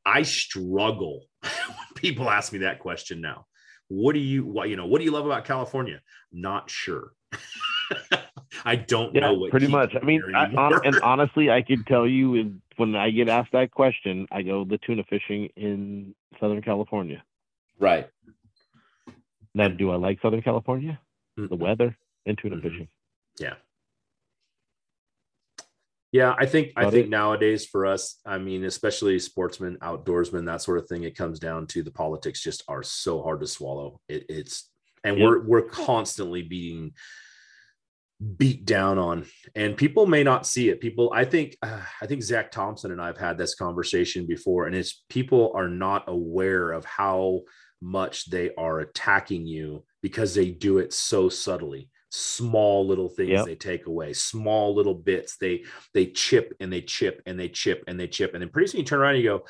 [0.05, 1.51] I struggle when
[1.95, 3.45] people ask me that question now.
[3.87, 6.01] What do you what you know, what do you love about California?
[6.31, 7.11] Not sure.
[8.65, 9.95] I don't Yeah, know what pretty much.
[9.95, 13.71] I mean, I, hon- and honestly, I could tell you when I get asked that
[13.71, 17.23] question, I go the tuna fishing in Southern California.
[17.79, 18.07] right.
[19.55, 20.99] Now, do I like Southern California?
[21.35, 21.57] The Mm-mm.
[21.59, 21.97] weather
[22.27, 22.61] and tuna Mhm.
[22.61, 22.87] fishing.
[23.39, 23.55] Yeah.
[26.11, 27.09] Yeah, I think I think it.
[27.09, 31.67] nowadays for us, I mean, especially sportsmen, outdoorsmen, that sort of thing, it comes down
[31.67, 34.01] to the politics just are so hard to swallow.
[34.09, 34.69] It, it's
[35.03, 35.23] and Yep.
[35.27, 36.93] we're we're constantly being
[38.37, 40.81] beat down on, and people may not see it.
[40.81, 44.75] People, I think, uh, I think Zach Thompson and I've had this conversation before, and
[44.75, 47.41] it's people are not aware of how
[47.81, 53.45] much they are attacking you because they do it so subtly small little things Yep.
[53.45, 55.63] they take away small little bits they
[55.93, 58.79] they chip and they chip and they chip and they chip and then pretty soon
[58.79, 59.45] you turn around and you go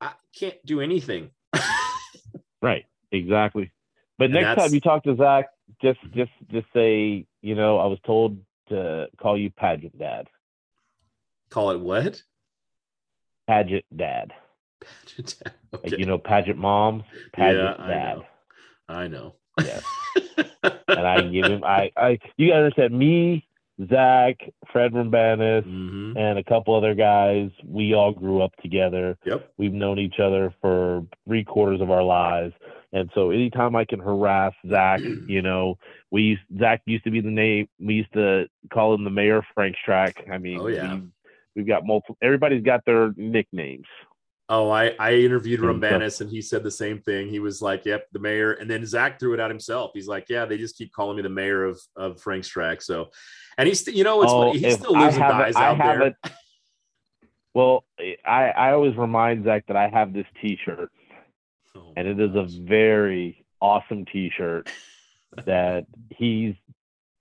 [0.00, 1.30] i can't do anything
[2.62, 2.86] Right.
[3.12, 3.70] Exactly.
[4.18, 5.46] But And next time you talk to Zach,
[5.82, 8.38] just just just say, you know, I was told
[8.70, 10.28] to call you Pageant Dad.
[11.50, 12.22] call it what
[13.46, 14.32] Pageant Dad.
[15.18, 15.50] okay.
[15.72, 18.16] Like you know, Pageant Mom, Pageant I Dad.
[18.16, 18.24] know.
[18.88, 19.84] i know Yes.
[20.88, 23.46] and I give him I I you guys said me,
[23.90, 24.36] Zach,
[24.72, 26.16] Fred Roumbanis, Mhm.
[26.16, 27.50] and a couple other guys.
[27.66, 29.18] We all grew up together.
[29.26, 32.54] yep We've known each other for three quarters of our lives.
[32.94, 35.76] And so anytime I can harass Zach, you know,
[36.10, 39.38] we used Zach used to be the name we used to call him the mayor
[39.38, 40.20] of Franks Tract.
[40.32, 40.94] I mean Oh, yeah.
[40.94, 41.02] we,
[41.56, 43.86] we've got multiple everybody's got their nicknames.
[44.50, 47.28] oh i i interviewed roumbanis and he said the same thing.
[47.28, 48.52] He was like yep the mayor.
[48.52, 49.90] And then zach threw it out himself.
[49.94, 53.08] He's like yeah they just keep calling me the mayor of of franks tract so
[53.58, 56.02] and he's you know it's Oh, funny he still lives and dies out there.
[56.24, 56.30] a-
[57.54, 57.84] well,
[58.26, 60.90] I, I always remind Zach that I have this T-shirt,
[61.76, 64.70] Oh, and it is a very awesome T-shirt
[65.46, 66.54] that he's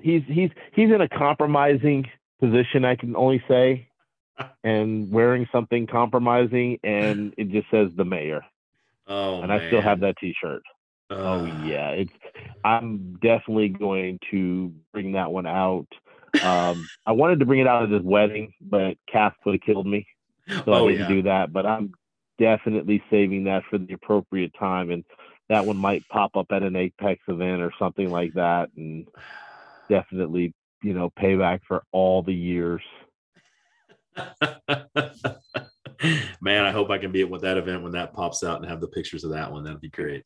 [0.01, 2.86] he's he's he's in a compromising position.
[2.86, 3.88] I can only say,
[4.64, 8.45] and wearing something compromising, and it just says the mayor,
[9.08, 10.64] oh and I still have that T-shirt.
[11.10, 12.12] Oh yeah, it's.
[12.64, 15.88] I'm definitely going to bring that one out.
[16.41, 19.86] Um, I wanted to bring it out at his wedding, but Kath would have killed
[19.86, 20.08] me,
[20.49, 21.54] so oh I didn't yeah do that.
[21.54, 21.93] But I'm
[22.39, 25.03] definitely saving that for the appropriate time, and
[25.49, 29.07] that one might pop up at an Apex event or something like that, and
[29.89, 32.81] definitely, you know, payback for all the years.
[36.41, 38.81] Man, I hope I can be at that event when that pops out and have
[38.81, 39.63] the pictures of that one.
[39.63, 40.23] That'd be great.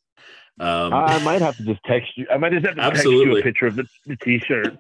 [0.60, 2.26] Um, I, I might have to just text you.
[2.32, 4.78] I might just have to text you a picture of the, the T-shirt.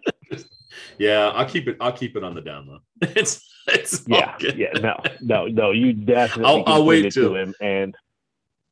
[0.98, 1.78] Yeah, I'll keep it.
[1.80, 2.80] I'll keep it on the down low.
[3.16, 5.72] It's it's Yeah, yeah, no, no, no.
[5.72, 7.96] You definitely I'll- I'll wait it to him, and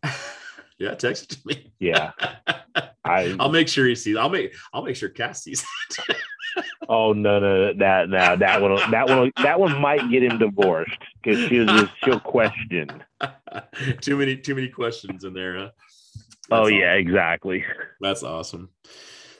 [0.79, 0.93] yeah.
[0.95, 1.73] Text it to me.
[1.79, 2.11] yeah,
[3.05, 3.35] I.
[3.39, 4.15] I'll make sure he sees.
[4.17, 4.53] I'll make.
[4.73, 5.65] I'll make sure Cass sees.
[6.09, 6.17] it.
[6.87, 10.97] Oh no, no, that now that one, that one, that one might get him divorced
[11.21, 13.03] because she'll just she'll question.
[14.01, 14.37] too many.
[14.37, 15.69] Too many questions in there, huh?
[16.51, 16.99] Oh That's yeah, awesome.
[16.99, 17.65] exactly.
[17.99, 18.69] That's awesome.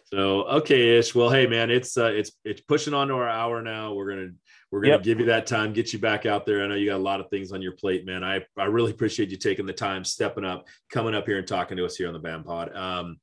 [0.06, 1.16] So okay, Ish.
[1.16, 3.94] Well, hey man, it's uh, it's it's pushing on to our hour now.
[3.94, 4.28] We're gonna
[4.72, 5.04] we're gonna Yep.
[5.04, 6.64] give you that time, get you back out there.
[6.64, 8.24] I know you got a lot of things on your plate, man.
[8.24, 11.78] I I really appreciate you taking the time, stepping up, coming up here and talking
[11.78, 12.76] to us here on the BAM Pod.
[12.76, 13.18] Um,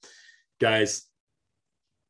[0.61, 1.05] guys,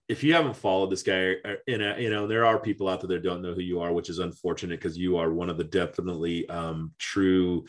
[0.08, 3.00] if you haven't followed this guy, uh, in a, you know there are people out
[3.02, 5.58] there that don't know who you are, which is unfortunate because you are one of
[5.58, 7.68] the definitely um, true uh,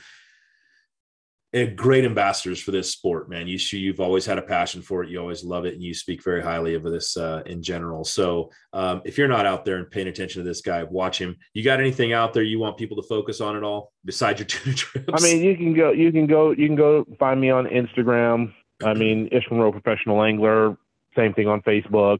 [1.75, 3.47] great ambassadors for this sport, man.
[3.47, 5.09] You you've always had a passion for it.
[5.09, 8.03] You always love it, and you speak very highly of this uh, in general.
[8.03, 11.37] So, um, if you're not out there and paying attention to this guy, watch him.
[11.53, 14.45] You got anything out there you want people to focus on at all besides your
[14.47, 15.13] tuna trips?
[15.13, 18.51] I mean, you can go, you can go, you can go find me on Instagram.
[18.83, 20.75] I mean, Ish Monroe Professional Angler.
[21.15, 22.19] same thing on Facebook.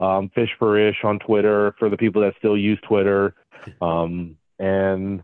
[0.00, 3.34] Um, Fish for Ish on Twitter for the people that still use Twitter.
[3.82, 5.22] Um, and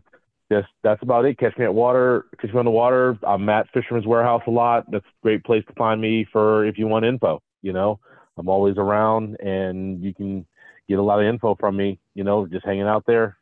[0.51, 1.37] just that's about it.
[1.37, 3.17] Catch me at water, catch me on the water.
[3.23, 4.89] I'm at Fisherman's Warehouse a lot.
[4.91, 7.41] That's a great place to find me for if you want info.
[7.61, 7.99] You know,
[8.37, 10.45] I'm always around, and you can
[10.87, 11.99] get a lot of info from me.
[12.15, 13.37] You know, just hanging out there.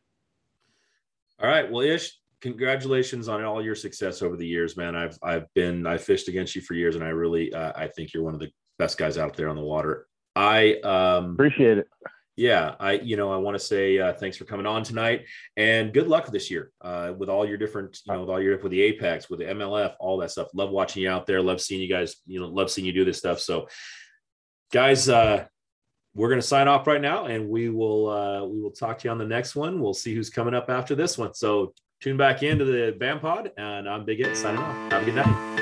[1.41, 1.70] All right.
[1.70, 4.95] Well, Ish, congratulations on all your success over the years, man.
[4.95, 8.14] I've I've been I fished against you for years, and I really uh, I think
[8.14, 10.08] you're one of the best guys out there on the water.
[10.36, 11.88] I um, appreciate it
[12.36, 15.25] yeah i you know i want to say uh, thanks for coming on tonight
[15.55, 18.57] and good luck this year uh, with all your different you know with all your
[18.57, 20.47] with the apex with the mlf all that stuff.
[20.53, 21.41] Love watching you out there.
[21.41, 23.39] Love seeing you guys you know love seeing you do this stuff.
[23.39, 23.67] So
[24.71, 25.45] guys uh
[26.13, 29.11] we're to sign off right now and we will uh we will talk to you
[29.11, 29.81] on the next one.
[29.81, 31.33] We'll see who's coming up after this one.
[31.33, 34.91] So tune back into the BAM pod and i'm big it signing off.
[34.91, 35.55] Have a good night